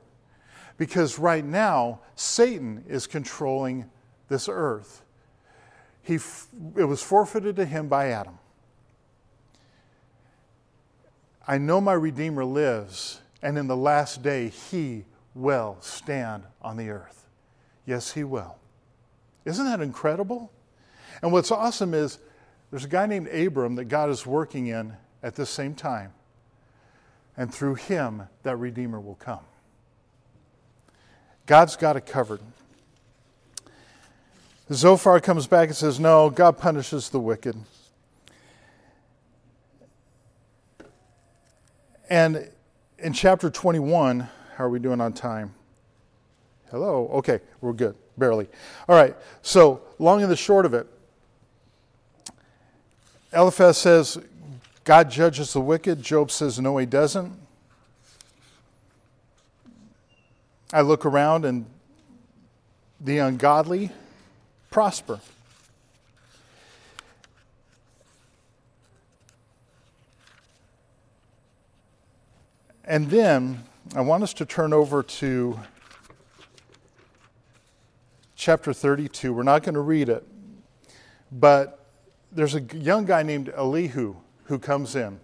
[0.78, 3.90] Because right now, Satan is controlling
[4.28, 5.02] this earth.
[6.02, 8.38] He, it was forfeited to him by Adam.
[11.46, 15.04] I know my Redeemer lives, and in the last day he
[15.34, 17.28] will stand on the earth.
[17.84, 18.56] Yes, he will.
[19.44, 20.50] Isn't that incredible?
[21.22, 22.18] And what's awesome is
[22.70, 26.12] there's a guy named Abram that God is working in at the same time.
[27.36, 29.40] And through him, that Redeemer will come.
[31.46, 32.40] God's got it covered.
[34.72, 37.56] Zophar comes back and says, No, God punishes the wicked.
[42.08, 42.50] And
[42.98, 45.54] in chapter 21, how are we doing on time?
[46.70, 47.08] Hello?
[47.14, 48.48] Okay, we're good, barely.
[48.88, 50.86] All right, so long and the short of it,
[53.32, 54.18] Eliphaz says,
[54.84, 56.02] God judges the wicked.
[56.02, 57.32] Job says, no, he doesn't.
[60.72, 61.66] I look around and
[63.00, 63.90] the ungodly
[64.70, 65.20] prosper.
[72.84, 73.62] And then
[73.94, 75.60] I want us to turn over to
[78.34, 79.32] chapter 32.
[79.32, 80.26] We're not going to read it,
[81.30, 81.79] but
[82.32, 85.20] there's a young guy named Elihu who comes in.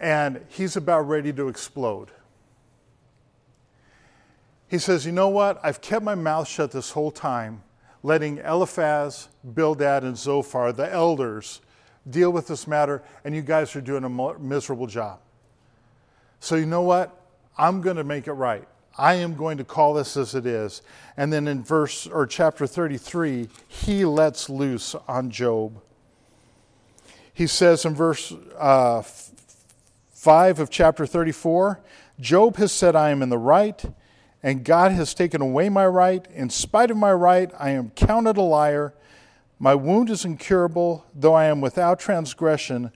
[0.00, 2.10] And he's about ready to explode.
[4.68, 5.58] He says, You know what?
[5.62, 7.62] I've kept my mouth shut this whole time,
[8.02, 11.60] letting Eliphaz, Bildad, and Zophar, the elders,
[12.08, 15.20] deal with this matter, and you guys are doing a miserable job.
[16.40, 17.14] So, you know what?
[17.56, 18.68] I'm going to make it right.
[18.98, 20.82] I am going to call this as it is.
[21.16, 25.80] And then in verse or chapter 33, he lets loose on Job.
[27.32, 29.02] He says in verse uh,
[30.10, 31.80] 5 of chapter 34
[32.20, 33.80] Job has said, I am in the right,
[34.42, 36.26] and God has taken away my right.
[36.34, 38.92] In spite of my right, I am counted a liar.
[39.60, 42.90] My wound is incurable, though I am without transgression.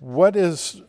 [0.00, 0.82] What is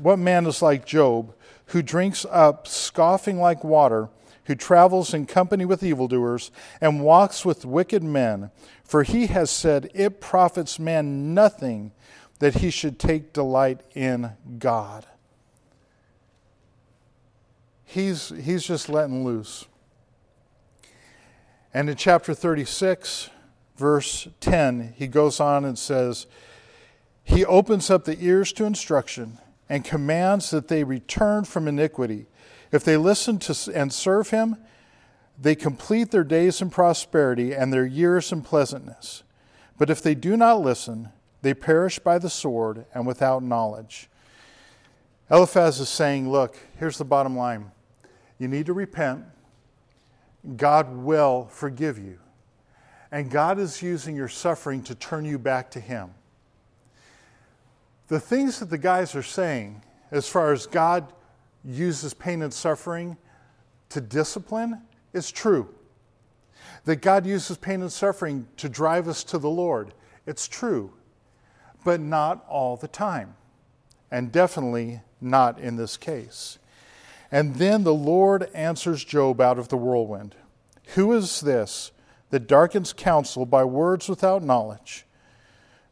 [0.00, 1.34] what man is like Job,
[1.68, 4.08] who drinks up scoffing like water,
[4.44, 6.50] who travels in company with evildoers,
[6.80, 8.50] and walks with wicked men?
[8.84, 11.92] For he has said, It profits man nothing
[12.38, 15.06] that he should take delight in God.
[17.84, 19.66] He's, he's just letting loose.
[21.74, 23.30] And in chapter 36,
[23.76, 26.26] verse 10, he goes on and says,
[27.24, 29.38] He opens up the ears to instruction
[29.68, 32.26] and commands that they return from iniquity.
[32.72, 34.56] If they listen to and serve him,
[35.40, 39.22] they complete their days in prosperity and their years in pleasantness.
[39.78, 41.10] But if they do not listen,
[41.42, 44.08] they perish by the sword and without knowledge.
[45.30, 47.70] Eliphaz is saying, Look, here's the bottom line.
[48.38, 49.24] You need to repent.
[50.56, 52.18] God will forgive you.
[53.10, 56.10] And God is using your suffering to turn you back to Him.
[58.08, 61.12] The things that the guys are saying, as far as God
[61.62, 63.18] uses pain and suffering
[63.90, 64.80] to discipline,
[65.12, 65.74] is true.
[66.86, 69.92] That God uses pain and suffering to drive us to the Lord,
[70.26, 70.92] it's true.
[71.84, 73.34] But not all the time.
[74.10, 76.58] And definitely not in this case.
[77.30, 80.34] And then the Lord answers Job out of the whirlwind
[80.94, 81.92] Who is this
[82.30, 85.04] that darkens counsel by words without knowledge?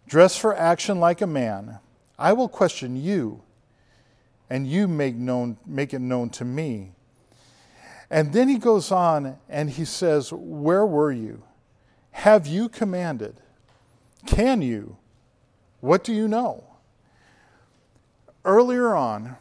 [0.08, 1.78] Dress for action like a man.
[2.18, 3.42] I will question you,
[4.48, 6.92] and you make, known, make it known to me.
[8.10, 11.42] And then he goes on and he says, Where were you?
[12.12, 13.42] Have you commanded?
[14.26, 14.96] Can you?
[15.80, 16.64] What do you know?
[18.44, 19.36] Earlier on,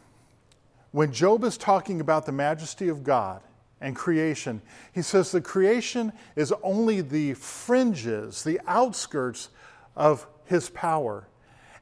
[0.90, 3.40] when Job is talking about the majesty of God
[3.80, 4.60] and creation,
[4.92, 9.50] he says the creation is only the fringes, the outskirts
[9.94, 11.28] of his power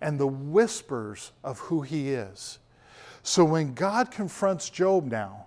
[0.05, 2.59] and the whispers of who he is.
[3.23, 5.47] So when God confronts Job now,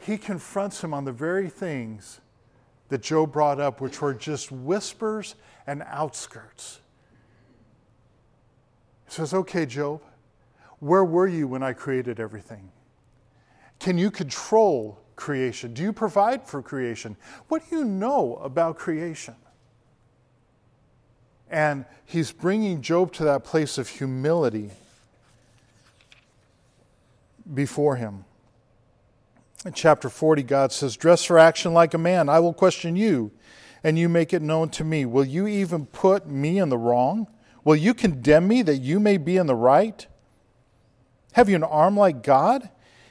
[0.00, 2.20] he confronts him on the very things
[2.88, 6.80] that Job brought up, which were just whispers and outskirts.
[9.04, 10.02] He says, Okay, Job,
[10.80, 12.68] where were you when I created everything?
[13.78, 15.72] Can you control creation?
[15.72, 17.16] Do you provide for creation?
[17.46, 19.36] What do you know about creation?
[21.52, 24.70] And he's bringing Job to that place of humility
[27.52, 28.24] before him.
[29.66, 32.30] In chapter 40, God says, Dress for action like a man.
[32.30, 33.30] I will question you,
[33.84, 35.04] and you make it known to me.
[35.04, 37.28] Will you even put me in the wrong?
[37.64, 40.06] Will you condemn me that you may be in the right?
[41.34, 42.70] Have you an arm like God?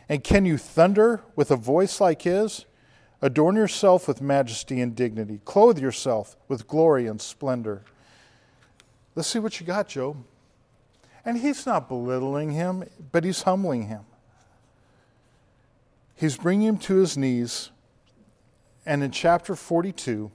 [0.10, 2.66] And can you thunder with a voice like his?
[3.22, 5.42] Adorn yourself with majesty and dignity.
[5.46, 7.84] Clothe yourself with glory and splendor.
[9.16, 10.24] Let's see what you got, Job.
[11.26, 14.06] And he's not belittling him, but he's humbling him.
[16.16, 17.72] He's bringing him to his knees.
[18.86, 20.32] And in chapter 42,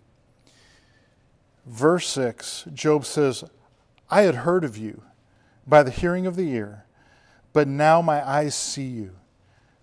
[1.64, 3.45] verse 6, Job says,
[4.11, 5.03] I had heard of you
[5.66, 6.85] by the hearing of the ear,
[7.53, 9.16] but now my eyes see you.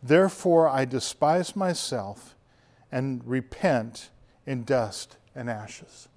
[0.01, 2.35] Therefore I despise myself
[2.91, 4.09] and repent
[4.45, 6.07] in dust and ashes.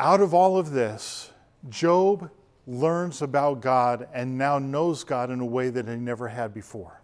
[0.00, 1.30] Out of all of this,
[1.68, 2.30] Job
[2.66, 7.02] learns about God and now knows God in a way that he never had before,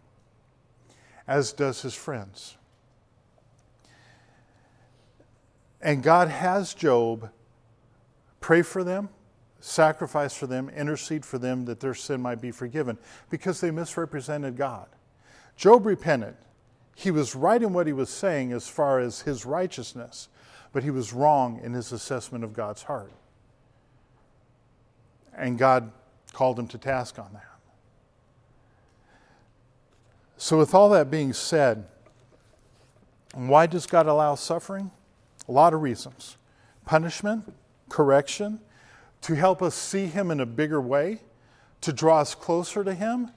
[1.29, 2.57] as does his friends.
[5.83, 7.31] And God has Job
[8.41, 9.11] pray for them,
[9.61, 12.97] sacrifice for them, intercede for them that their sin might be forgiven
[13.29, 14.87] because they misrepresented God.
[15.55, 16.37] Job repented.
[16.95, 20.31] He was right in what he was saying as far as his righteousness,
[20.77, 23.11] but he was wrong in his assessment of God's heart.
[25.35, 25.91] And God
[26.35, 27.49] called him to task on that.
[30.37, 31.87] So, with all that being said,
[33.33, 34.91] why does God allow suffering?
[35.49, 36.37] A lot of reasons
[36.85, 37.55] punishment,
[37.89, 38.61] correction,
[39.23, 41.23] to help us see Him in a bigger way,
[41.81, 43.31] to draw us closer to Him,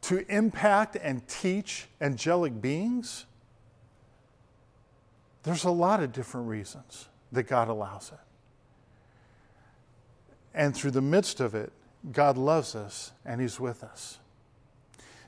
[0.00, 3.26] to impact and teach angelic beings.
[5.42, 8.18] There's a lot of different reasons that God allows it.
[10.54, 11.72] And through the midst of it,
[12.12, 14.18] God loves us and He's with us.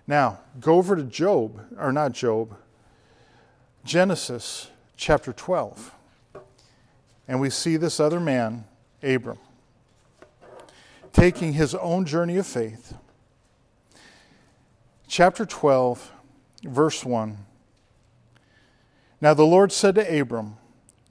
[0.07, 2.57] Now, go over to Job, or not Job,
[3.85, 5.95] Genesis chapter 12.
[7.27, 8.65] And we see this other man,
[9.03, 9.39] Abram,
[11.13, 12.95] taking his own journey of faith.
[15.09, 16.13] Chapter 12,
[16.65, 17.39] verse 1.
[19.21, 20.57] Now the Lord said to Abram,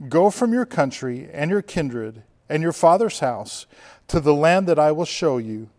[0.09, 3.65] Go from your country and your kindred and your father's house
[4.07, 5.69] to the land that I will show you,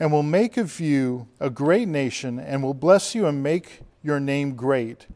[0.00, 4.18] and will make of you a great nation, and will bless you and make your
[4.18, 5.06] name great,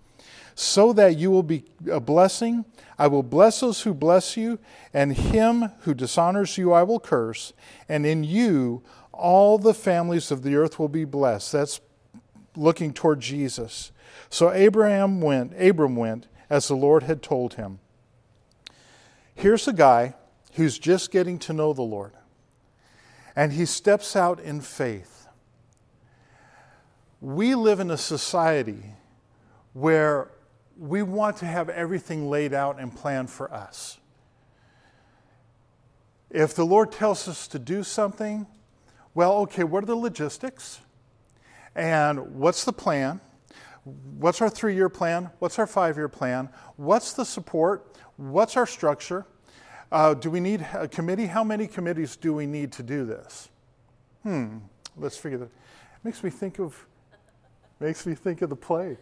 [0.54, 2.64] so that you will be a blessing.
[2.98, 4.58] I will bless those who bless you,
[4.92, 7.52] and him who dishonors you I will curse,
[7.88, 11.52] and in you all the families of the earth will be blessed.
[11.52, 11.80] That's
[12.54, 13.92] looking toward Jesus.
[14.30, 17.78] So Abraham went, Abram went as the Lord had told him.
[19.34, 20.14] Here's a guy
[20.54, 22.12] who's just getting to know the Lord,
[23.36, 25.26] and he steps out in faith.
[27.20, 28.82] We live in a society
[29.72, 30.30] where
[30.78, 33.98] we want to have everything laid out and planned for us.
[36.30, 38.46] If the Lord tells us to do something,
[39.14, 40.80] well, okay, what are the logistics?
[41.74, 43.20] And what's the plan?
[44.18, 45.30] What's our three year plan?
[45.38, 46.48] What's our five year plan?
[46.76, 47.96] What's the support?
[48.16, 49.26] What's our structure?
[49.90, 51.26] Uh, do we need a committee?
[51.26, 53.48] How many committees do we need to do this?
[54.22, 54.58] Hmm,
[54.96, 55.50] let's figure that.
[56.04, 56.86] Makes me think of,
[57.80, 58.98] makes me think of the play.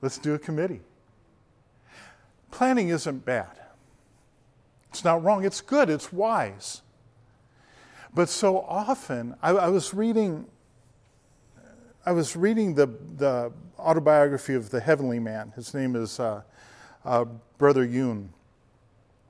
[0.00, 0.80] Let's do a committee.
[2.50, 3.58] Planning isn't bad.
[4.90, 5.44] It's not wrong.
[5.44, 5.90] It's good.
[5.90, 6.82] It's wise.
[8.14, 10.46] But so often, I, I was reading
[12.06, 12.86] I was reading the,
[13.18, 15.52] the autobiography of the Heavenly Man.
[15.54, 16.40] His name is uh,
[17.04, 17.26] uh,
[17.58, 18.30] Brother Yun.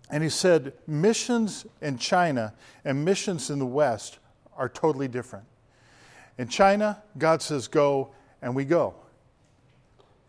[0.09, 2.55] And he said missions in China
[2.85, 4.21] and missions in the West
[4.57, 5.47] are totally different.
[6.39, 8.95] In China, God says go, and we go.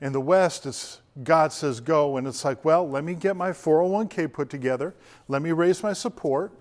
[0.01, 3.51] In the West, it's God says go, and it's like, well, let me get my
[3.51, 4.95] 401k put together,
[5.27, 6.51] let me raise my support,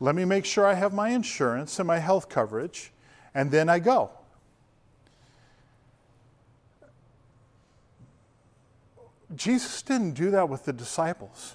[0.00, 2.92] let me make sure I have my insurance and my health coverage,
[3.34, 4.10] and then I go.
[9.36, 11.54] Jesus didn't do that with the disciples.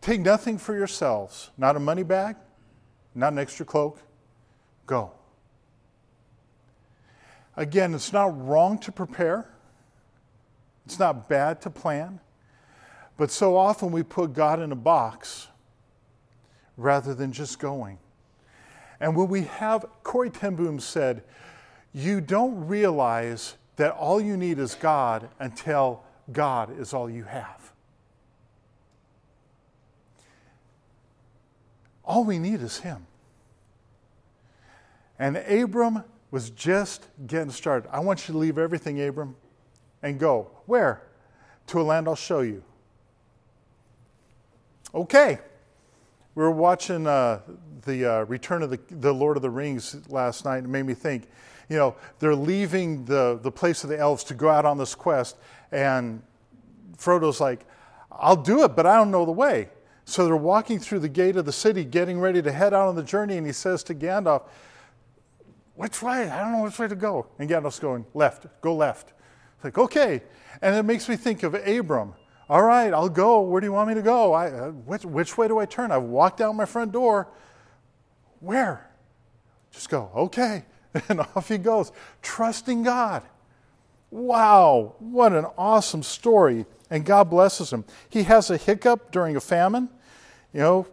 [0.00, 2.36] Take nothing for yourselves, not a money bag,
[3.14, 4.00] not an extra cloak.
[4.86, 5.12] Go.
[7.56, 9.48] Again, it's not wrong to prepare,
[10.84, 12.20] it's not bad to plan,
[13.16, 15.48] but so often we put God in a box
[16.76, 17.98] rather than just going.
[19.00, 21.22] And when we have, Corrie ten Boom said,
[21.92, 26.02] you don't realize that all you need is God until
[26.32, 27.72] God is all you have.
[32.04, 33.06] All we need is Him.
[35.18, 37.88] And Abram was just getting started.
[37.90, 39.36] I want you to leave everything, Abram,
[40.02, 40.50] and go.
[40.66, 41.02] Where?
[41.68, 42.62] To a land I'll show you.
[44.94, 45.38] Okay.
[46.34, 47.40] We were watching uh,
[47.82, 50.58] the uh, Return of the, the Lord of the Rings last night.
[50.58, 51.28] And it made me think
[51.74, 54.94] you know, they're leaving the, the place of the elves to go out on this
[54.94, 55.36] quest.
[55.72, 56.22] And
[56.96, 57.66] Frodo's like,
[58.12, 59.70] I'll do it, but I don't know the way.
[60.04, 62.94] So they're walking through the gate of the city, getting ready to head out on
[62.94, 63.38] the journey.
[63.38, 64.44] And he says to Gandalf,
[65.74, 66.30] Which way?
[66.30, 67.26] I don't know which way to go.
[67.40, 69.12] And Gandalf's going, Left, go left.
[69.56, 70.22] It's like, okay.
[70.62, 72.14] And it makes me think of Abram.
[72.48, 73.40] All right, I'll go.
[73.40, 74.32] Where do you want me to go?
[74.32, 75.90] I, uh, which, which way do I turn?
[75.90, 77.26] I've walked out my front door.
[78.38, 78.88] Where?
[79.72, 80.66] Just go, okay.
[81.08, 81.92] And off he goes,
[82.22, 83.22] trusting God.
[84.10, 86.66] Wow, what an awesome story.
[86.88, 87.84] And God blesses him.
[88.08, 89.88] He has a hiccup during a famine.
[90.52, 90.86] You know,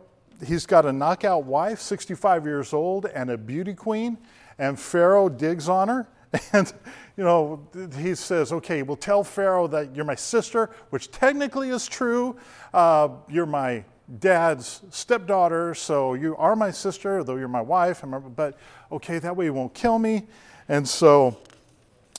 [0.43, 4.18] he's got a knockout wife, 65 years old, and a beauty queen.
[4.58, 6.08] And Pharaoh digs on her.
[6.54, 6.72] And,
[7.18, 7.68] you know,
[7.99, 12.38] he says, okay, well, tell Pharaoh that you're my sister, which technically is true.
[12.74, 13.84] Uh, you're my
[14.20, 18.03] dad's stepdaughter, so you are my sister, though you're my wife.
[18.36, 18.57] But
[18.91, 20.28] okay, that way you won't kill me.
[20.68, 21.38] And so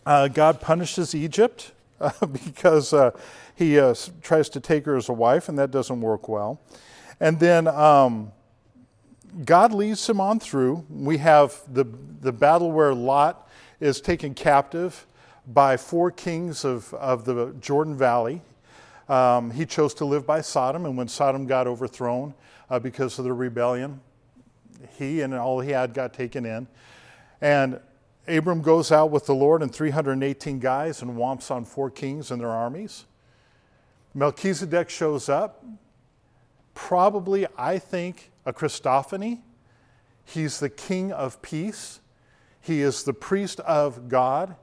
[0.06, 3.10] uh, God punishes Egypt uh, because uh,
[3.54, 6.60] he uh, tries to take her as a wife, and that doesn't work well.
[7.20, 8.32] And then um,
[9.44, 10.84] God leads him on through.
[10.90, 11.84] We have the,
[12.20, 13.48] the battle where Lot
[13.80, 15.06] is taken captive
[15.46, 18.42] by four kings of, of the Jordan Valley.
[19.12, 22.32] Um, he chose to live by Sodom, and when Sodom got overthrown
[22.70, 24.00] uh, because of the rebellion,
[24.96, 26.66] he and all he had got taken in.
[27.42, 27.78] And
[28.26, 32.40] Abram goes out with the Lord and 318 guys and whomps on four kings and
[32.40, 33.04] their armies.
[34.14, 35.62] Melchizedek shows up,
[36.72, 39.42] probably, I think, a Christophany.
[40.24, 42.00] He's the king of peace.
[42.62, 44.56] He is the priest of God,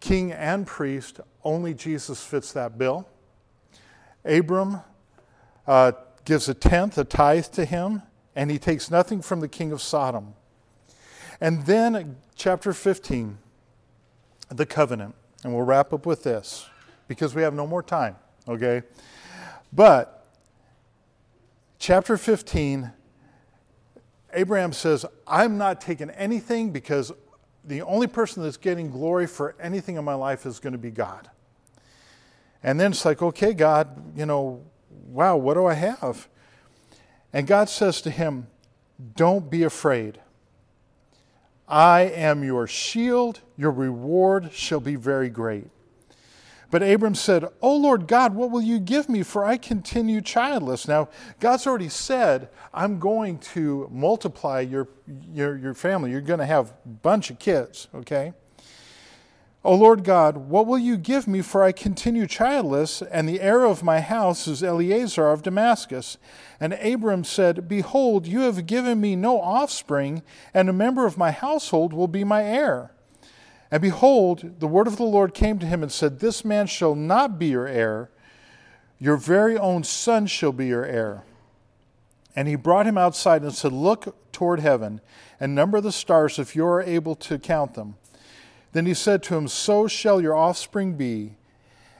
[0.00, 1.20] king and priest.
[1.44, 3.06] Only Jesus fits that bill.
[4.24, 4.80] Abram
[5.66, 5.92] uh,
[6.24, 8.02] gives a tenth, a tithe to him,
[8.34, 10.34] and he takes nothing from the king of Sodom.
[11.40, 13.38] And then, chapter 15,
[14.48, 15.14] the covenant.
[15.42, 16.66] And we'll wrap up with this
[17.06, 18.16] because we have no more time,
[18.48, 18.82] okay?
[19.72, 20.26] But,
[21.78, 22.90] chapter 15,
[24.32, 27.12] Abraham says, I'm not taking anything because
[27.64, 30.90] the only person that's getting glory for anything in my life is going to be
[30.90, 31.30] God.
[32.64, 36.26] And then it's like, okay, God, you know, wow, what do I have?
[37.32, 38.46] And God says to him,
[39.14, 40.18] Don't be afraid.
[41.68, 45.66] I am your shield, your reward shall be very great.
[46.70, 49.22] But Abram said, O Lord God, what will you give me?
[49.22, 50.88] For I continue childless.
[50.88, 51.08] Now,
[51.40, 54.88] God's already said, I'm going to multiply your,
[55.32, 56.10] your, your family.
[56.10, 58.32] You're going to have a bunch of kids, okay?
[59.66, 61.40] O Lord God, what will you give me?
[61.40, 66.18] For I continue childless, and the heir of my house is Eleazar of Damascus.
[66.60, 71.30] And Abram said, Behold, you have given me no offspring, and a member of my
[71.30, 72.92] household will be my heir.
[73.70, 76.94] And behold, the word of the Lord came to him and said, This man shall
[76.94, 78.10] not be your heir,
[78.98, 81.24] your very own son shall be your heir.
[82.36, 85.00] And he brought him outside and said, Look toward heaven,
[85.40, 87.96] and number the stars if you are able to count them.
[88.74, 91.36] Then he said to him, So shall your offspring be.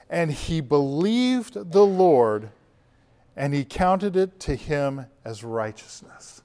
[0.09, 2.49] And he believed the Lord,
[3.35, 6.43] and he counted it to him as righteousness.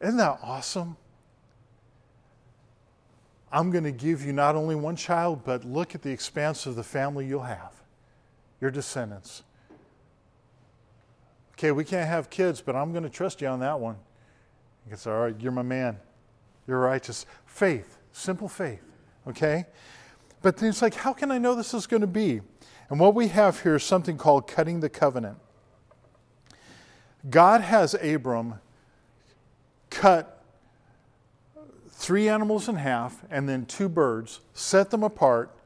[0.00, 0.96] Isn't that awesome?
[3.50, 6.74] I'm going to give you not only one child, but look at the expanse of
[6.74, 7.72] the family you'll have,
[8.60, 9.44] your descendants.
[11.52, 13.96] Okay, we can't have kids, but I'm going to trust you on that one.
[14.90, 15.98] It's all right, you're my man.
[16.66, 17.26] You're righteous.
[17.46, 18.83] Faith, simple faith
[19.28, 19.66] okay?
[20.42, 22.40] But it's like, how can I know this is going to be?
[22.90, 25.38] And what we have here is something called cutting the covenant.
[27.28, 28.60] God has Abram
[29.88, 30.42] cut
[31.88, 35.56] three animals in half and then two birds, set them apart.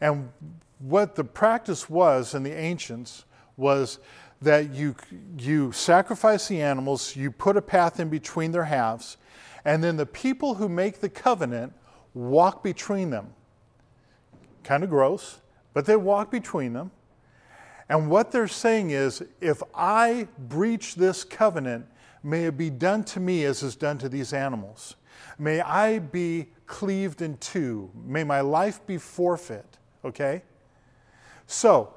[0.00, 0.30] And
[0.78, 3.24] what the practice was in the ancients
[3.56, 3.98] was
[4.42, 4.94] that you,
[5.38, 9.16] you sacrifice the animals, you put a path in between their halves,
[9.64, 11.74] and then the people who make the covenant
[12.14, 13.32] walk between them.
[14.62, 15.40] Kind of gross,
[15.72, 16.90] but they walk between them.
[17.88, 21.86] And what they're saying is if I breach this covenant,
[22.22, 24.96] may it be done to me as is done to these animals.
[25.38, 27.90] May I be cleaved in two.
[28.06, 29.78] May my life be forfeit.
[30.04, 30.42] Okay?
[31.46, 31.94] So,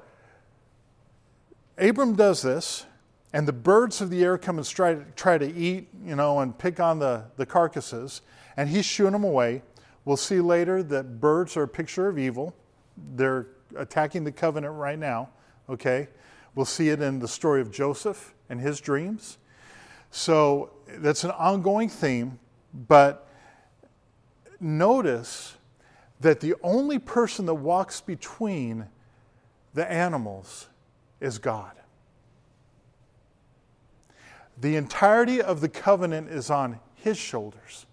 [1.78, 2.86] Abram does this,
[3.32, 6.80] and the birds of the air come and try, to eat, you know, and pick
[6.80, 8.22] on the, the carcasses,
[8.56, 9.62] and he's shooing them away.
[10.04, 12.54] We'll see later that birds are a picture of evil.
[13.14, 13.46] They're
[13.76, 15.30] attacking the covenant right now,
[15.68, 16.08] okay?
[16.54, 19.38] We'll see it in the story of Joseph and his dreams.
[20.10, 22.38] So that's an ongoing theme,
[22.72, 23.28] but
[24.60, 25.56] notice
[26.20, 28.86] that the only person that walks between
[29.74, 30.68] the animals
[31.20, 31.72] is God.
[34.60, 37.86] The entirety of the covenant is on his shoulders.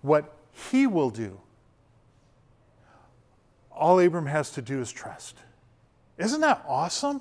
[0.00, 0.32] What
[0.70, 1.40] he will do.
[3.70, 5.36] All Abram has to do is trust.
[6.16, 7.20] Isn't that awesome?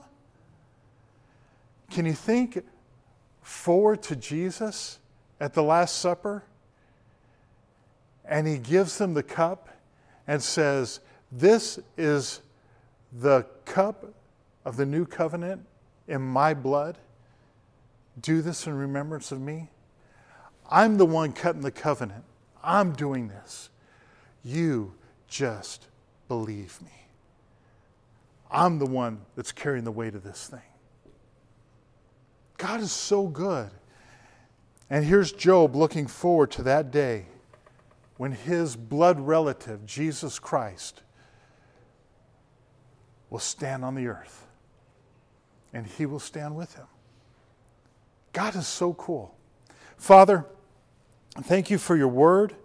[1.92, 2.64] Can you think
[3.42, 5.00] forward to Jesus
[5.40, 6.44] at the Last Supper?
[8.26, 9.70] And he gives them the cup
[10.26, 11.00] and says,
[11.32, 12.42] This is
[13.14, 14.06] the cup
[14.66, 15.64] of the new covenant
[16.08, 16.98] in my blood.
[18.20, 19.70] Do this in remembrance of me.
[20.70, 22.26] I'm the one cutting the covenant.
[22.64, 23.70] I'm doing this.
[24.44, 24.94] You
[25.28, 25.88] just
[26.28, 26.92] believe me.
[28.50, 30.62] I'm the one that's carrying the weight of this thing.
[32.58, 33.70] God is so good.
[34.90, 37.26] And here's Job looking forward to that day
[38.16, 41.04] when his blood relative, Jesus Christ,
[43.30, 44.48] will stand on the earth
[45.74, 46.88] and he will stand with him.
[48.34, 49.36] God is so cool.
[49.98, 50.46] Father,
[51.44, 52.56] Thank you for your word.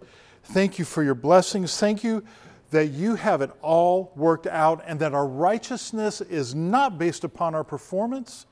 [0.44, 1.78] Thank you for your blessings.
[1.78, 2.24] Thank you
[2.70, 7.54] that you have it all worked out and that our righteousness is not based upon
[7.54, 8.46] our performance,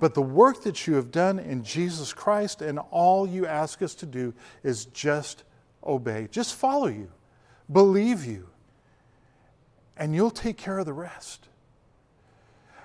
[0.00, 3.94] but the work that you have done in Jesus Christ, and all you ask us
[3.96, 5.44] to do is just
[5.84, 7.10] obey, just follow you,
[7.70, 8.48] believe you,
[9.98, 11.47] and you'll take care of the rest.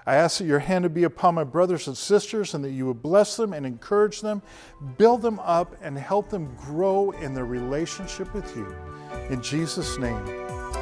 [0.05, 2.85] I ask that your hand would be upon my brothers and sisters and that you
[2.87, 4.41] would bless them and encourage them,
[4.97, 8.75] build them up, and help them grow in their relationship with you.
[9.29, 10.27] In Jesus' name,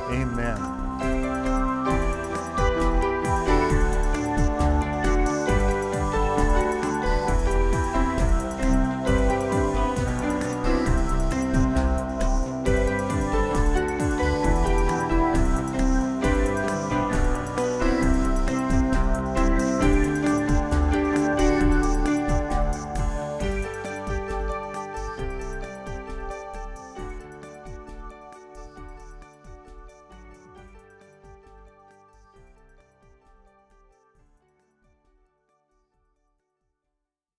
[0.10, 1.31] amen.